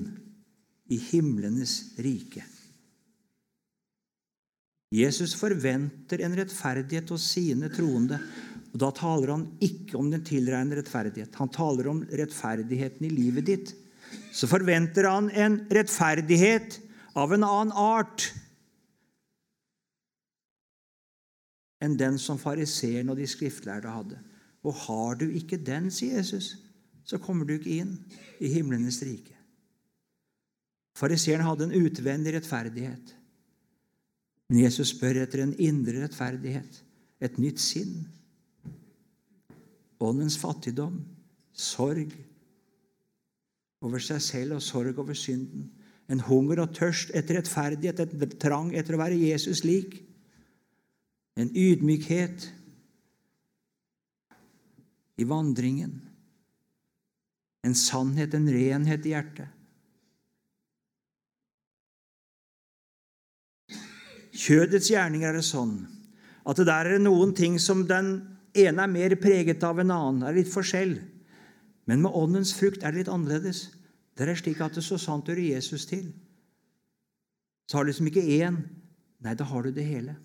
[0.89, 2.43] i himlenes rike.
[4.89, 8.17] Jesus forventer en rettferdighet hos sine troende.
[8.73, 11.35] og Da taler han ikke om den tilregnede rettferdighet.
[11.37, 13.73] Han taler om rettferdigheten i livet ditt.
[14.33, 16.79] Så forventer han en rettferdighet
[17.17, 18.31] av en annen art
[21.79, 24.17] enn den som fariseeren og de skriftlærde hadde.
[24.67, 26.57] Og har du ikke den, sier Jesus,
[27.09, 27.95] så kommer du ikke inn
[28.37, 29.33] i himlenes rike.
[30.99, 33.15] Fariseeren hadde en utvendig rettferdighet.
[34.49, 36.81] Men Jesus spør etter en indre rettferdighet,
[37.21, 38.03] et nytt sinn.
[39.99, 40.99] Åndens fattigdom,
[41.53, 42.13] sorg
[43.85, 45.69] over seg selv og sorg over synden.
[46.09, 49.99] En hunger og tørst etter rettferdighet, et trang etter å være Jesus lik.
[51.39, 52.49] En ydmykhet
[55.19, 56.08] i vandringen.
[57.67, 59.55] En sannhet, en renhet i hjertet.
[64.39, 65.81] Kjødets gjerninger er det sånn
[66.47, 68.13] at det der er noen ting som den
[68.57, 70.23] ene er mer preget av enn annen.
[70.23, 70.95] Det er litt forskjell.
[71.89, 73.67] Men med åndens frukt er det litt annerledes.
[74.17, 76.09] Det er slik at det så sant hører Jesus til.
[77.69, 78.63] Så har du liksom ikke én.
[79.21, 80.15] Nei, da har du det hele.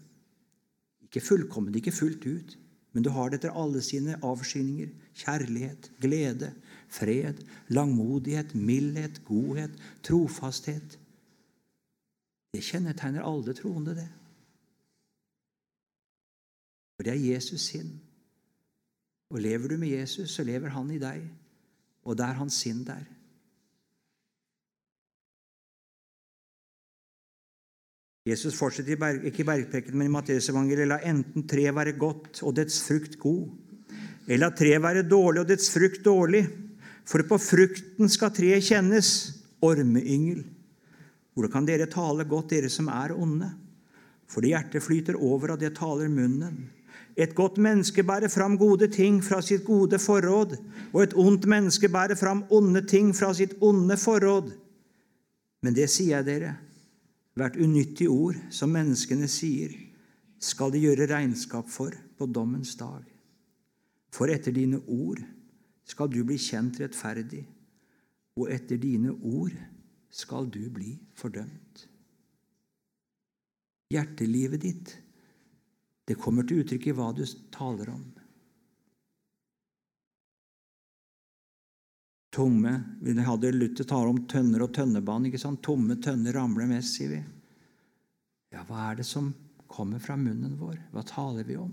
[1.05, 2.55] Ikke fullkomment, ikke fullt ut,
[2.95, 4.93] men du har det etter alle sine avskyninger.
[5.19, 6.53] Kjærlighet, glede,
[6.95, 7.41] fred,
[7.75, 9.75] langmodighet, mildhet, godhet,
[10.07, 10.99] trofasthet.
[12.55, 14.11] Det kjennetegner alle troende, det.
[16.95, 17.97] For det er Jesus sinn.
[19.35, 21.25] Og lever du med Jesus, så lever han i deg,
[22.07, 23.03] og det er hans sinn der.
[28.25, 32.79] Jesus fortsetter ikke i bergpreken, men i Matteusevangeliet la enten tre være godt og dets
[32.87, 33.51] frukt god,
[34.25, 36.47] eller la tre være dårlig og dets frukt dårlig.
[37.05, 39.11] For på frukten skal treet kjennes.
[39.65, 40.43] Ormeyngel.
[41.35, 43.49] Hvordan kan dere tale godt, dere som er onde?
[44.31, 46.67] Fordi hjertet flyter over av det taler munnen.
[47.17, 50.57] Et godt menneske bærer fram gode ting fra sitt gode forråd,
[50.93, 54.51] og et ondt menneske bærer fram onde ting fra sitt onde forråd.
[55.63, 56.55] Men det sier jeg dere,
[57.39, 59.73] hvert unyttig ord som menneskene sier,
[60.43, 63.03] skal de gjøre regnskap for på dommens dag.
[64.15, 65.23] For etter dine ord
[65.85, 67.45] skal du bli kjent rettferdig,
[68.41, 69.55] og etter dine ord
[70.15, 71.87] skal du bli fordømt.
[73.93, 74.95] Hjertelivet ditt,
[76.05, 77.25] det kommer til uttrykk i hva du
[77.55, 78.05] taler om.
[82.35, 85.29] Tomme Vi hadde Luther tale om tønner og tønnebanen.
[85.29, 85.63] ikke sant?
[85.63, 87.21] Tomme tønner ramler mest, sier vi.
[88.51, 89.31] Ja, hva er det som
[89.71, 90.81] kommer fra munnen vår?
[90.91, 91.71] Hva taler vi om?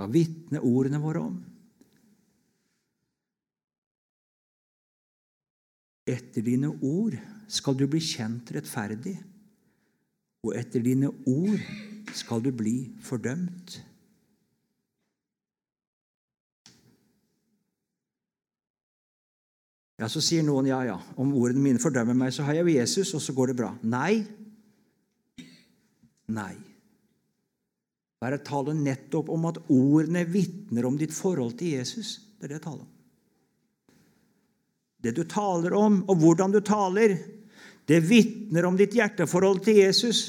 [0.00, 1.34] Hva vitner ordene våre om?
[6.08, 7.18] Etter dine ord
[7.52, 9.12] skal du bli kjent rettferdig,
[10.40, 11.60] og etter dine ord
[12.16, 13.76] skal du bli fordømt.
[20.00, 22.78] Ja, Så sier noen ja, ja, om ordene mine fordømmer meg, så har jeg jo
[22.78, 23.74] Jesus, og så går det bra.
[23.84, 24.24] Nei.
[26.32, 26.69] Nei.
[28.20, 32.18] Her er tale nettopp om at ordene vitner om ditt forhold til Jesus.
[32.36, 32.90] Det er det jeg taler om.
[35.00, 37.16] Det du taler om, og hvordan du taler,
[37.88, 40.20] det vitner om ditt hjerteforhold til Jesus.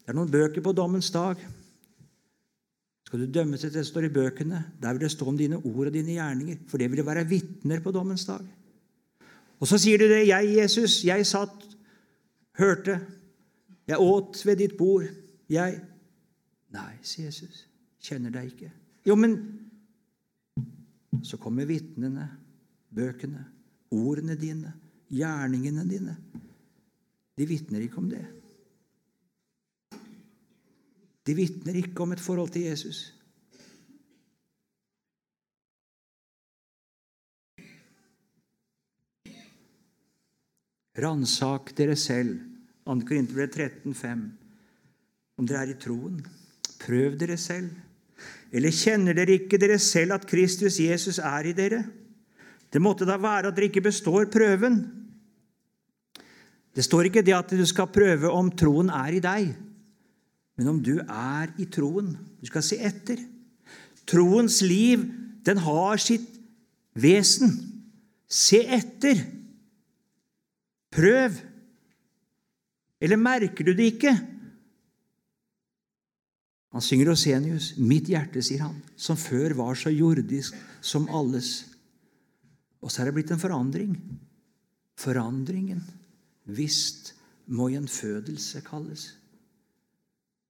[0.00, 1.36] Det er noen bøker på dommens dag.
[3.04, 5.90] Skal du dømmes etter det står i bøkene, der vil det stå om dine ord
[5.90, 6.62] og dine gjerninger.
[6.68, 8.44] For det vil være vitner på dommens dag.
[9.60, 10.24] Og så sier du det.
[10.26, 11.68] Jeg, Jesus, jeg satt,
[12.58, 12.98] hørte,
[13.86, 15.06] jeg åt ved ditt bord.
[15.48, 15.82] Jeg
[16.74, 17.68] Nei, sier Jesus.
[18.02, 18.70] Kjenner deg ikke.
[19.06, 19.36] Jo, men
[21.24, 22.26] så kommer vitnene,
[22.94, 23.44] bøkene,
[23.94, 24.72] ordene dine,
[25.12, 26.16] gjerningene dine.
[27.38, 28.24] De vitner ikke om det.
[31.24, 33.06] De vitner ikke om et forhold til Jesus.
[40.94, 42.36] Ransak dere selv,
[42.86, 43.00] 2.
[43.08, 44.43] Korinterbrev 13,5,
[45.38, 46.20] om dere er i troen.
[46.82, 47.70] Prøv dere selv.
[48.54, 51.82] Eller kjenner dere ikke dere selv at Kristus Jesus er i dere?
[52.70, 54.82] Det måtte da være at dere ikke består prøven.
[56.74, 59.52] Det står ikke det at du skal prøve om troen er i deg,
[60.58, 62.12] men om du er i troen.
[62.38, 63.18] Du skal se etter.
[64.06, 65.02] Troens liv,
[65.46, 66.28] den har sitt
[66.94, 67.54] vesen.
[68.30, 69.22] Se etter.
[70.94, 71.38] Prøv.
[73.02, 74.14] Eller merker du det ikke?
[76.74, 77.76] Han synger Rosenius.
[77.78, 81.70] 'Mitt hjerte', sier han, som før var så jordisk som alles.
[82.82, 83.94] Og så er det blitt en forandring.
[84.98, 85.84] Forandringen,
[86.44, 87.14] visst
[87.46, 89.04] må gjenfødelse en fødelse kalles.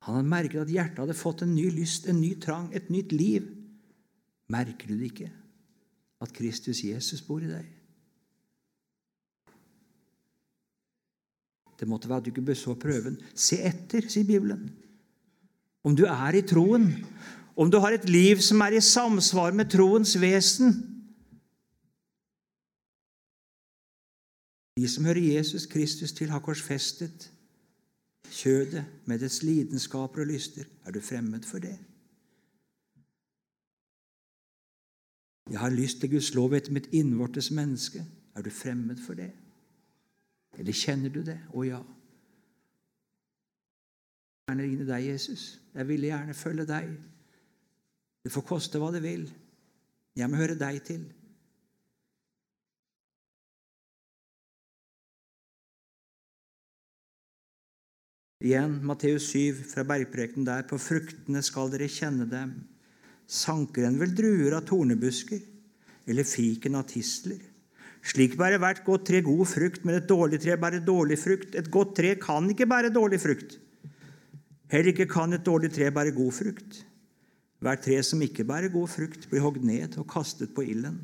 [0.05, 3.13] Han hadde merket at hjertet hadde fått en ny lyst, en ny trang, et nytt
[3.13, 3.47] liv.
[4.53, 5.31] Merker du det ikke?
[6.21, 7.69] At Kristus Jesus bor i deg?
[11.81, 13.17] Det måtte være at du ikke beså prøven.
[13.35, 14.69] Se etter, sier Bibelen.
[15.85, 16.89] Om du er i troen,
[17.57, 20.75] om du har et liv som er i samsvar med troens vesen.
[24.81, 27.31] De som hører Jesus Kristus til, har korsfestet
[28.35, 30.65] kjødet med dets lidenskaper og lyster.
[30.85, 31.77] Er du fremmed for det?
[35.51, 38.03] Jeg har lyst til Guds lov etter mitt innvortes menneske.
[38.35, 39.31] Er du fremmed for det?
[40.59, 41.39] Eller kjenner du det?
[41.53, 41.81] Å ja.
[44.45, 45.43] Gjerne ringe deg, Jesus.
[45.73, 46.89] Jeg ville gjerne følge deg.
[48.25, 49.23] Det får koste hva det vil.
[50.21, 51.07] Jeg må høre deg til.
[58.45, 60.69] Igjen Matteus 7 fra bergprekenen der.
[60.69, 62.53] På fruktene skal dere kjenne dem.
[63.25, 65.41] Sanker en vel druer av tornebusker,
[66.05, 67.41] eller fiken av tistler?
[68.05, 71.57] Slik bærer hvert godt tre god frukt, men et dårlig tre bærer dårlig frukt.
[71.57, 73.63] Et godt tre kan ikke bære dårlig frukt.
[74.75, 76.83] Heller ikke kan et dårlig tre bære god frukt.
[77.63, 80.99] Hvert tre som ikke bærer god frukt, blir hogd ned og kastet på ilden.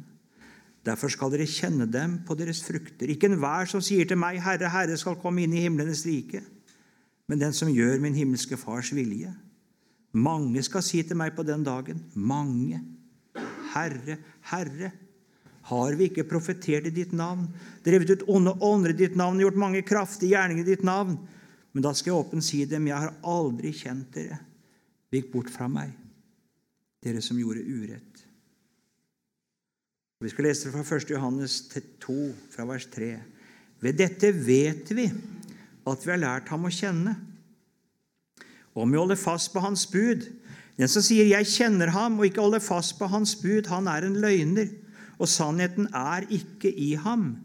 [0.85, 3.09] Derfor skal dere kjenne dem på deres frukter.
[3.13, 6.43] Ikke enhver som sier til meg, Herre, Herre, skal komme inn i himlenes rike
[7.31, 9.31] men den som gjør min himmelske Fars vilje.
[10.11, 12.81] Mange skal si til meg på den dagen, mange,
[13.71, 14.17] Herre,
[14.51, 14.91] Herre,
[15.71, 17.45] har vi ikke profetert i ditt navn,
[17.87, 21.21] drevet ut onde ånder i ditt navn, gjort mange kraftige gjerninger i ditt navn?
[21.73, 24.41] Men da skal jeg åpent si dem, jeg har aldri kjent dere.
[25.11, 25.93] Vik bort fra meg,
[27.03, 28.25] dere som gjorde urett.
[30.21, 31.11] Vi skal lese det fra 1.
[31.15, 31.55] Johannes
[32.03, 32.17] 2,
[32.53, 33.15] fra vers 3.
[33.81, 35.07] Ved dette vet vi
[35.89, 37.15] at vi har lært ham å kjenne.
[38.77, 40.29] Om vi holder fast på hans bud
[40.81, 44.01] Den som sier 'jeg kjenner ham', og ikke holder fast på hans bud, han er
[44.07, 44.69] en løgner,
[45.19, 47.37] og sannheten er ikke i ham.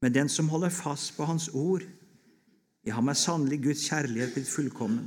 [0.00, 1.82] Men den som holder fast på hans ord,
[2.86, 5.06] i ham er sannelig Guds kjærlighet blitt fullkommen.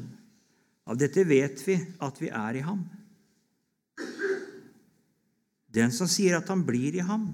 [0.89, 2.81] Av dette vet vi at vi er i ham.
[5.69, 7.29] Den som sier at han blir i ham,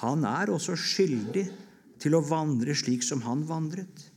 [0.00, 1.44] han er også skyldig
[2.00, 4.08] til å vandre slik som han vandret.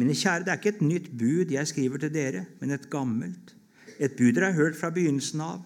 [0.00, 3.54] Mine kjære, det er ikke et nytt bud jeg skriver til dere, men et gammelt.
[4.00, 5.64] Et bud dere har hørt fra begynnelsen av.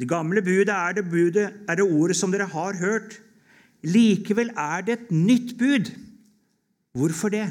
[0.00, 3.18] Det gamle budet er det, budet, er det ordet som dere har hørt.
[3.84, 5.90] Likevel er det et nytt bud.
[6.96, 7.48] Hvorfor det?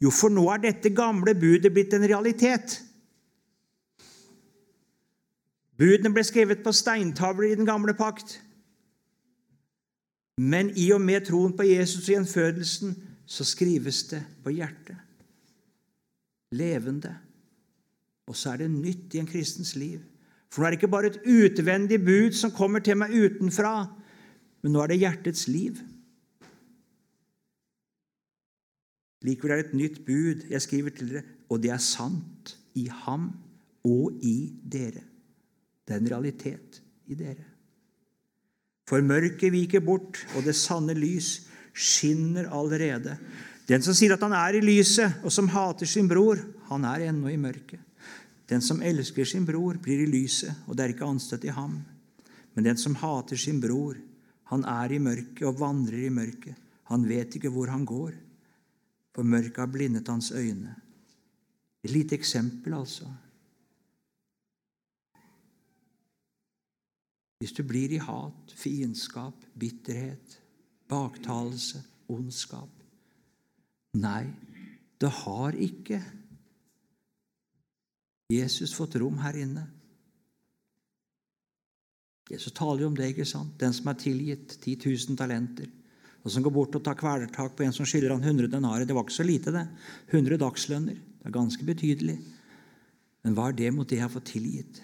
[0.00, 2.78] Jo, for nå er dette gamle budet blitt en realitet.
[5.80, 8.38] Budene ble skrevet på steintavler i den gamle pakt.
[10.40, 12.94] Men i og med troen på Jesus og gjenfødelsen
[13.28, 14.96] så skrives det på hjertet.
[16.56, 17.12] Levende.
[18.28, 20.00] Og så er det nytt i en kristens liv.
[20.50, 23.84] For nå er det ikke bare et utvendig bud som kommer til meg utenfra,
[24.62, 25.78] men nå er det hjertets liv.
[29.26, 32.86] Likevel er det et nytt bud jeg skriver til dere, og det er sant i
[33.02, 33.30] ham
[33.84, 35.02] og i dere.
[35.84, 37.44] Det er en realitet i dere.
[38.88, 41.46] For mørket viker bort, og det sanne lys
[41.76, 43.16] skinner allerede.
[43.68, 46.40] Den som sier at han er i lyset, og som hater sin bror,
[46.70, 47.78] han er ennå i mørket.
[48.50, 51.76] Den som elsker sin bror, blir i lyset, og det er ikke anstøt i ham.
[52.54, 53.94] Men den som hater sin bror,
[54.50, 56.56] han er i mørket og vandrer i mørket.
[56.90, 58.16] Han vet ikke hvor han går,
[59.14, 60.74] for mørket har blindet hans øyne.
[61.84, 63.08] Et lite eksempel, altså.
[67.40, 70.40] Hvis du blir i hat, fiendskap, bitterhet,
[70.88, 72.68] baktalelse, ondskap
[73.98, 74.26] Nei,
[75.00, 75.98] det har ikke
[78.30, 79.64] Jesus fått rom her inne.
[82.30, 83.56] Jesus taler jo om det, ikke sant?
[83.58, 85.66] Den som er tilgitt 10 000 talenter,
[86.20, 88.84] og som går bort og tar kvelertak på en som skylder han 100 denarer.
[88.84, 89.64] Det var ikke så lite, det.
[90.12, 90.98] 100 dagslønner.
[91.00, 92.18] Det er ganske betydelig.
[93.24, 94.82] Men hva er det mot det jeg har fått tilgitt?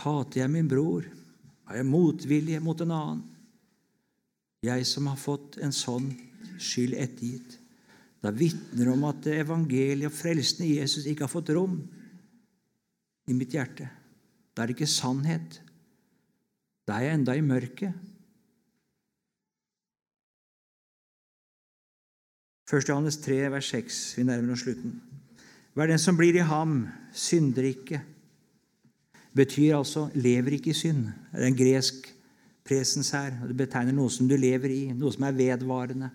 [0.00, 1.04] Hater jeg min bror?
[1.68, 3.22] Har jeg motvilje mot en annen?
[4.64, 6.10] Jeg som har fått en sånn
[6.60, 7.56] skyld ettergitt.
[8.20, 11.78] Det vitner om at evangeliet og frelsen i Jesus ikke har fått rom
[13.30, 13.88] i mitt hjerte.
[14.52, 15.60] Da er det ikke sannhet.
[16.84, 18.09] Da er jeg enda i mørket.
[22.70, 22.88] 1.
[22.88, 24.14] Johannes 3, vers 6.
[24.16, 24.94] Vi nærmer oss slutten.
[25.74, 28.02] Hver den som blir i ham, synder ikke.
[29.34, 31.10] Betyr altså 'lever ikke i synd'.
[31.32, 32.14] Det er en gresk
[32.64, 33.30] presens her.
[33.48, 36.10] Det betegner noe som du lever i, noe som er vedvarende.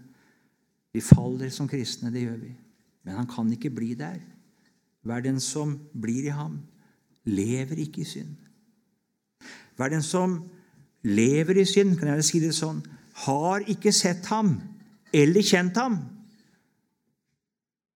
[0.93, 2.56] Vi faller som kristne, det gjør vi.
[3.03, 4.20] Men han kan ikke bli der.
[5.03, 6.60] Hver den som blir i ham,
[7.26, 8.36] lever ikke i synd.
[9.76, 10.43] Hver den som
[11.03, 12.82] lever i synd, kan jeg si det sånn,
[13.14, 14.62] har ikke sett ham
[15.14, 16.14] eller kjent ham.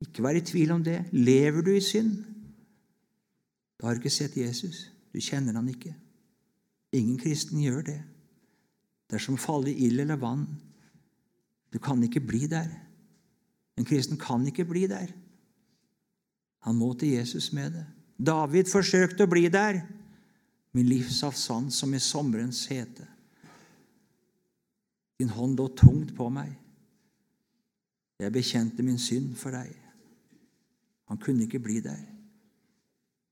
[0.03, 1.01] Ikke vær i tvil om det.
[1.11, 2.15] Lever du i synd,
[3.79, 4.89] da har du ikke sett Jesus.
[5.13, 5.93] Du kjenner han ikke.
[6.95, 7.99] Ingen kristen gjør det.
[9.09, 10.45] Det er som å falle i ild eller vann.
[11.71, 12.67] Du kan ikke bli der.
[13.79, 15.13] En kristen kan ikke bli der.
[16.67, 17.85] Han må til Jesus med det.
[18.19, 19.79] David forsøkte å bli der.
[20.75, 23.07] Min livsavstand som i sommerens hete.
[25.19, 26.51] Din hånd lå tungt på meg.
[28.19, 29.71] Jeg bekjente min synd for deg.
[31.09, 32.01] Han kunne ikke bli der.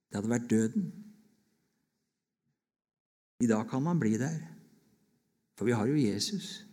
[0.08, 0.88] Det hadde vært døden.
[3.44, 4.40] I dag kan man bli der,
[5.58, 6.66] for vi har jo Jesus.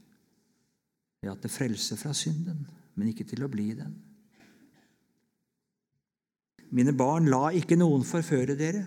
[1.21, 2.65] Vi har hatt det frelse fra synden,
[2.97, 3.93] men ikke til å bli den.
[6.75, 8.87] Mine barn, la ikke noen forføre dere.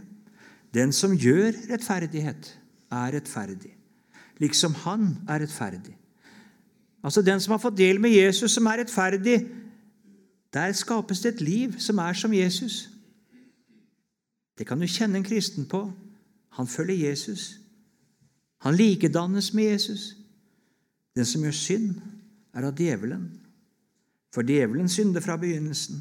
[0.74, 2.50] Den som gjør rettferdighet,
[2.88, 3.74] er rettferdig,
[4.40, 5.92] liksom han er rettferdig.
[7.04, 9.42] Altså Den som har fått del med Jesus, som er rettferdig,
[10.58, 12.90] der skapes det et liv som er som Jesus.
[14.58, 15.86] Det kan du kjenne en kristen på.
[16.58, 17.60] Han følger Jesus.
[18.66, 20.16] Han likedannes med Jesus.
[21.16, 21.92] Den som gjør synd,
[22.58, 23.28] er av djevelen.
[24.34, 26.00] For djevelen synder fra begynnelsen.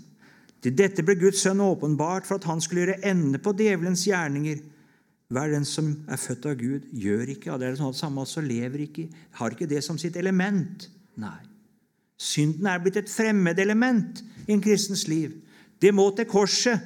[0.65, 4.63] Til dette ble Guds sønn åpenbart for at han skulle gjøre ende på djevelens gjerninger.
[5.29, 8.87] Hver den som er født av Gud, gjør ikke det er det samme, altså lever
[8.87, 9.09] ikke,
[9.41, 10.89] har ikke det som sitt element.
[11.21, 11.39] Nei.
[12.17, 15.35] Synden er blitt et fremmedelement i en kristens liv.
[15.81, 16.81] Det må til korset.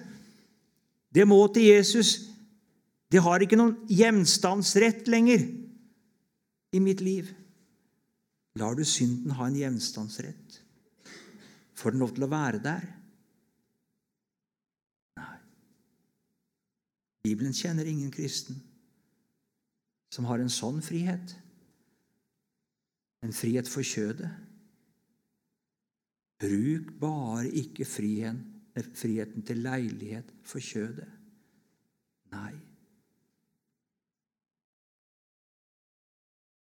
[1.15, 2.31] Det må til Jesus.
[3.11, 5.43] Det har ikke noen gjenstandsrett lenger
[6.73, 7.31] i mitt liv.
[8.59, 10.61] Lar du synden ha en gjenstandsrett?
[11.75, 12.87] Får den lov til å være der?
[15.19, 15.39] Nei.
[17.25, 18.59] Bibelen kjenner ingen kristen
[20.11, 21.35] som har en sånn frihet.
[23.25, 24.31] En frihet for kjødet.
[26.41, 31.09] Bruk bare ikke friheten til leilighet for kjødet.
[32.33, 32.55] Nei.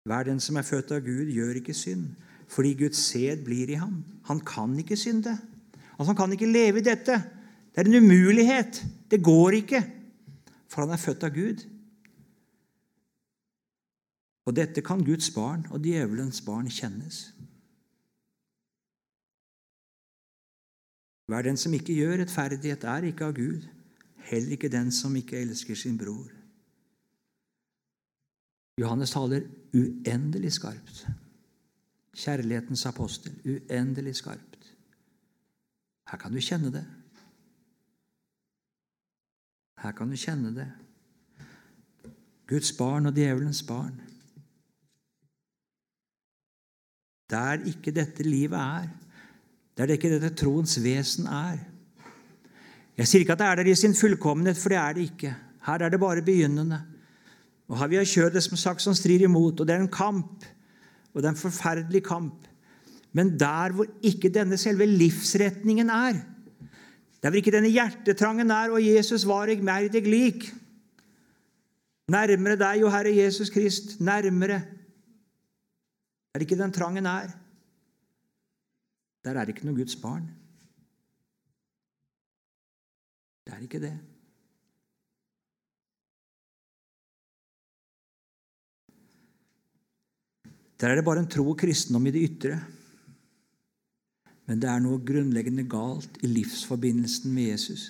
[0.08, 2.14] Hver den som er født av Gud, gjør ikke synd,
[2.48, 4.06] fordi Guds sæd blir i ham.
[4.30, 5.34] Han kan ikke synde.
[5.98, 7.18] Altså, han kan ikke leve i dette.
[7.76, 8.86] Det er en umulighet.
[9.12, 9.82] Det går ikke,
[10.72, 11.66] for han er født av Gud.
[14.48, 17.34] Og dette kan Guds barn og djevelens barn kjennes.
[21.28, 23.66] Hver den som ikke gjør rettferdighet, er ikke av Gud,
[24.30, 26.30] heller ikke den som ikke elsker sin bror.
[28.78, 31.08] Johannes taler uendelig skarpt.
[32.18, 33.34] Kjærlighetens apostel.
[33.46, 34.74] Uendelig skarpt.
[36.08, 36.86] Her kan du kjenne det.
[39.82, 40.68] Her kan du kjenne det.
[42.48, 43.98] Guds barn og djevelens barn.
[47.30, 48.88] Der ikke dette livet er,
[49.78, 51.60] der det ikke dette troens vesen er.
[52.98, 55.34] Jeg sier ikke at det er der i sin fullkommenhet, for det er det ikke.
[55.68, 56.80] Her er det bare begynnende.
[57.70, 60.46] Og her vi har kjødet som sagt som strir imot, og det er en kamp.
[61.14, 62.48] Og det er en forferdelig kamp.
[63.14, 66.24] Men der hvor ikke denne selve livsretningen er,
[67.22, 70.54] der hvor ikke denne hjertetrangen er, og Jesus var meg deg lik
[72.08, 74.62] Nærmere deg, jo Herre Jesus Krist, nærmere.
[76.32, 77.34] Er det ikke den trangen er?
[79.28, 80.30] Der er det ikke noe Guds barn.
[83.44, 83.96] Det er ikke det.
[90.80, 92.62] Der er det bare en tro og kristendom i det ytre.
[94.48, 97.90] Men det er noe grunnleggende galt i livsforbindelsen med Jesus.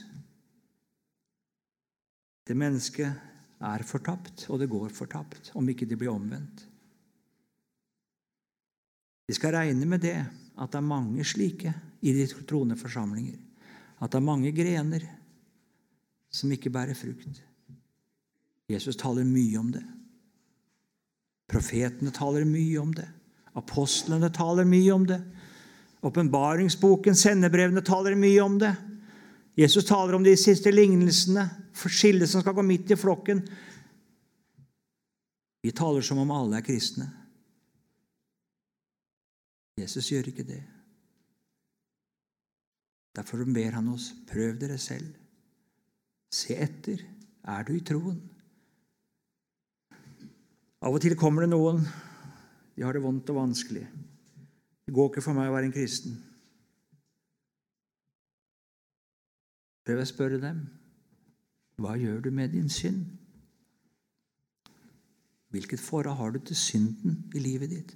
[2.47, 3.13] Det mennesket
[3.61, 6.65] er fortapt, og det går fortapt om ikke det blir omvendt.
[9.27, 10.17] Vi skal regne med det,
[10.57, 13.37] at det er mange slike i de troende forsamlinger.
[14.01, 15.05] At det er mange grener
[16.33, 17.43] som ikke bærer frukt.
[18.69, 19.83] Jesus taler mye om det.
[21.47, 23.07] Profetene taler mye om det.
[23.57, 25.21] Apostlene taler mye om det.
[26.05, 28.73] Åpenbaringsboken, sendebrevene, taler mye om det.
[29.57, 33.41] Jesus taler om de siste lignelsene, skillet som skal gå midt i flokken.
[35.65, 37.07] Vi taler som om alle er kristne.
[39.77, 40.63] Jesus gjør ikke det.
[43.15, 45.13] Derfor ber han oss prøv dere selv.
[46.33, 47.01] Se etter.
[47.47, 48.17] Er du i troen?
[50.83, 51.85] Av og til kommer det noen
[52.77, 53.87] de har det vondt og vanskelig.
[54.85, 56.17] Det går ikke for meg å være en kristen.
[59.87, 60.59] Prøv å spørre dem
[61.81, 63.05] hva gjør du med din synd?
[65.53, 67.95] Hvilket forhold har du til synden i livet ditt?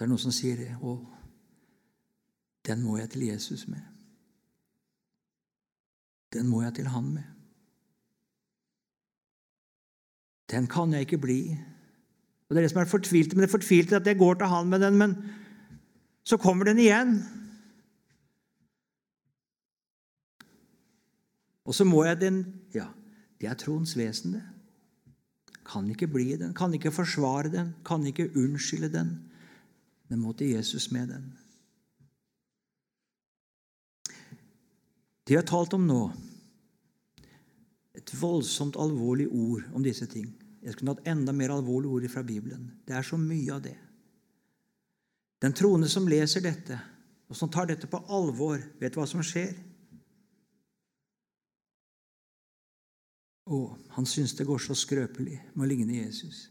[0.00, 0.70] Det er noen som sier det.
[0.80, 0.94] 'Å,
[2.64, 3.84] den må jeg til Jesus med.'
[6.32, 7.26] Den må jeg til Han med.
[10.48, 11.58] Den kan jeg ikke bli.
[12.48, 14.68] Og Det er det som er fortvilt, Men det fortvilte at jeg går til Han
[14.68, 15.16] med den, men
[16.24, 17.20] så kommer den igjen.
[21.64, 22.86] Og så må jeg den Ja,
[23.40, 24.42] det er troens vesen, det.
[25.66, 29.29] Kan ikke bli den, kan ikke forsvare den, kan ikke unnskylde den.
[30.10, 31.30] Den må til Jesus med den.
[35.24, 36.00] Det jeg har talt om nå,
[37.94, 40.26] et voldsomt alvorlig ord om disse ting.
[40.60, 42.66] Jeg skulle hatt enda mer alvorlige ord fra Bibelen.
[42.86, 43.76] Det er så mye av det.
[45.40, 46.76] Den troende som leser dette,
[47.30, 49.54] og som tar dette på alvor, vet hva som skjer.
[53.50, 53.58] Å,
[53.94, 56.48] han syns det går så skrøpelig med å ligne Jesus.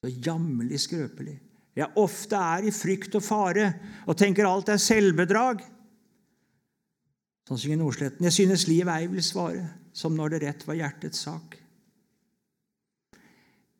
[0.00, 1.40] Så jammerlig skrøpelig.
[1.78, 3.68] Jeg ofte er i frykt og fare
[4.08, 5.62] og tenker alt er selvbedrag.
[7.46, 8.26] Sånn synger Nordsletten.
[8.26, 9.64] Jeg synes livet ei vil svare,
[9.94, 11.56] som når det rett var hjertets sak.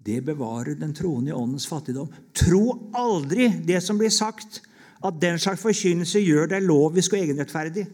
[0.00, 2.08] Det bevarer den troende i åndens fattigdom.
[2.32, 4.62] Tro aldri det som blir sagt,
[5.04, 7.84] at den slags forkynnelse gjør deg lovisk og egenrettferdig.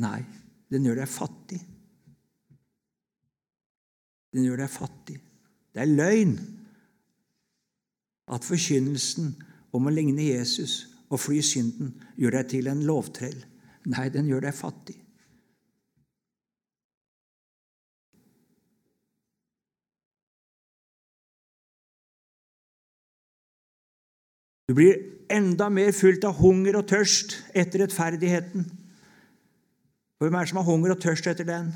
[0.00, 0.20] Nei,
[0.72, 1.60] den gjør deg fattig.
[4.30, 5.18] Den gjør deg fattig.
[5.74, 6.34] Det er løgn
[8.30, 9.34] at forkynnelsen
[9.74, 13.38] om å ligne Jesus og fly synden gjør deg til en lovtrell.
[13.90, 14.98] Nei, den gjør deg fattig.
[24.70, 25.00] Du blir
[25.34, 28.68] enda mer fylt av hunger og tørst etter rettferdigheten.
[30.22, 31.72] Hvem er det som har hunger og tørst etter den?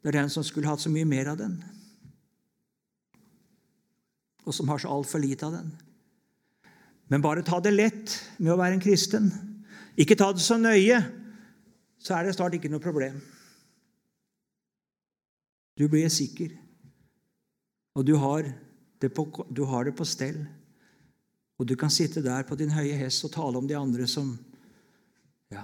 [0.00, 1.58] Det er den som skulle hatt så mye mer av den,
[4.46, 5.70] og som har så altfor lite av den.
[7.10, 9.30] Men bare ta det lett med å være en kristen.
[9.98, 11.00] Ikke ta det så nøye,
[11.98, 13.18] så er det snart ikke noe problem.
[15.76, 16.54] Du blir sikker,
[17.96, 18.48] og du har
[19.12, 20.38] på, du har det på stell.
[21.56, 24.36] Og du kan sitte der på din høye hest og tale om de andre som
[25.50, 25.62] Ja.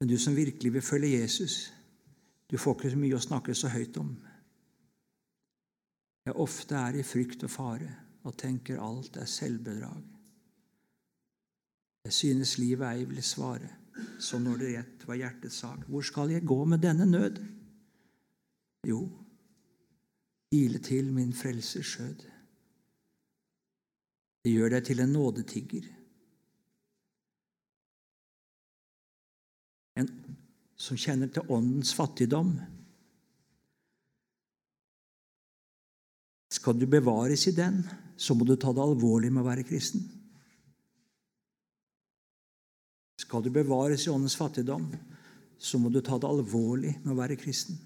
[0.00, 1.72] Men du som virkelig vil følge Jesus,
[2.50, 4.10] du får ikke så mye å snakke så høyt om.
[6.24, 7.90] Jeg ofte er i frykt og fare
[8.24, 10.02] og tenker alt er selvbedrag.
[12.04, 13.68] Jeg synes livet ei vil svare,
[14.20, 15.84] som når det rett var hjertets sak.
[15.88, 17.42] Hvor skal jeg gå med denne nød?
[18.88, 19.02] Jo,
[20.54, 22.20] Ile til min frelsers skjød.
[24.44, 25.86] Det gjør deg til en nådetigger.
[29.98, 30.10] En
[30.76, 32.52] som kjenner til åndens fattigdom.
[36.64, 37.82] Skal du bevares i den,
[38.16, 40.00] så må du ta det alvorlig med å være kristen.
[43.20, 44.86] Skal du bevares i åndens fattigdom,
[45.60, 47.76] så må du ta det alvorlig med å være kristen.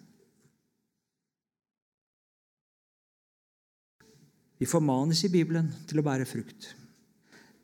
[4.62, 6.68] Vi formanes i Bibelen til å bære frukt.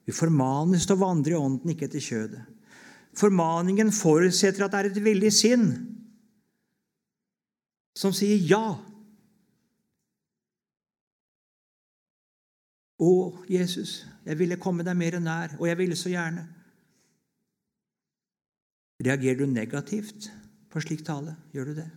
[0.03, 2.43] Vi formanes til å vandre i ånden, ikke etter kjødet.
[3.15, 5.69] Formaningen forutsetter at det er et villig sinn
[7.95, 8.65] som sier ja.
[13.05, 13.13] Å,
[13.51, 16.45] Jesus, jeg ville komme deg mer nær, og jeg ville så gjerne.
[19.05, 20.31] Reagerer du negativt
[20.71, 21.35] på slik tale?
[21.53, 21.89] Gjør du det?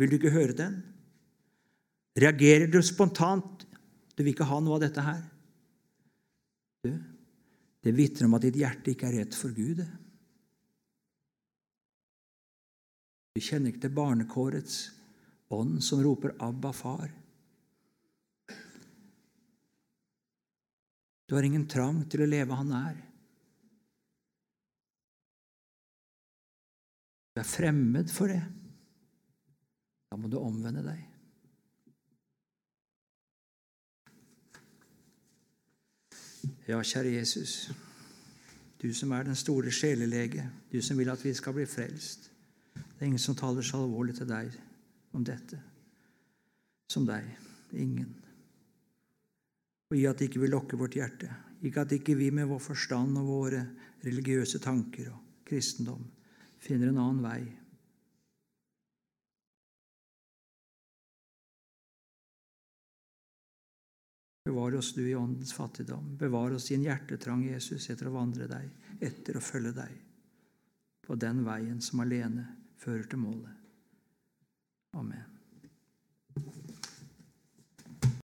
[0.00, 0.78] Vil du ikke høre den?
[2.20, 3.66] Reagerer du spontant?
[4.14, 5.20] Du vil ikke ha noe av dette her.
[6.84, 6.92] Du,
[7.84, 9.82] det vitner om at ditt hjerte ikke er rett for Gud.
[13.34, 14.78] Du kjenner ikke til barnekårets
[15.52, 17.19] ånd som roper 'Abba, far'.
[21.30, 22.96] Du har ingen trang til å leve han er.
[27.30, 28.40] Du er fremmed for det.
[30.10, 31.04] Da må du omvende deg.
[36.66, 37.70] Ja, kjære Jesus,
[38.82, 42.26] du som er den store sjelelege, du som vil at vi skal bli frelst.
[42.74, 44.50] Det er ingen som taler så alvorlig til deg
[45.14, 45.62] om dette
[46.90, 47.22] som deg.
[47.70, 48.19] Ingen.
[49.90, 51.28] Og gi at ikke vi lokker vårt hjerte,
[51.66, 53.64] ikke at ikke vi med vår forstand og våre
[54.04, 56.04] religiøse tanker og kristendom
[56.60, 57.40] finner en annen vei.
[64.50, 66.16] Bevar oss, du, i åndens fattigdom.
[66.18, 69.98] Bevar oss i en hjertetrang, Jesus, etter å vandre deg, etter å følge deg,
[71.06, 72.46] på den veien som alene
[72.80, 73.52] fører til målet.
[74.98, 75.29] Amen.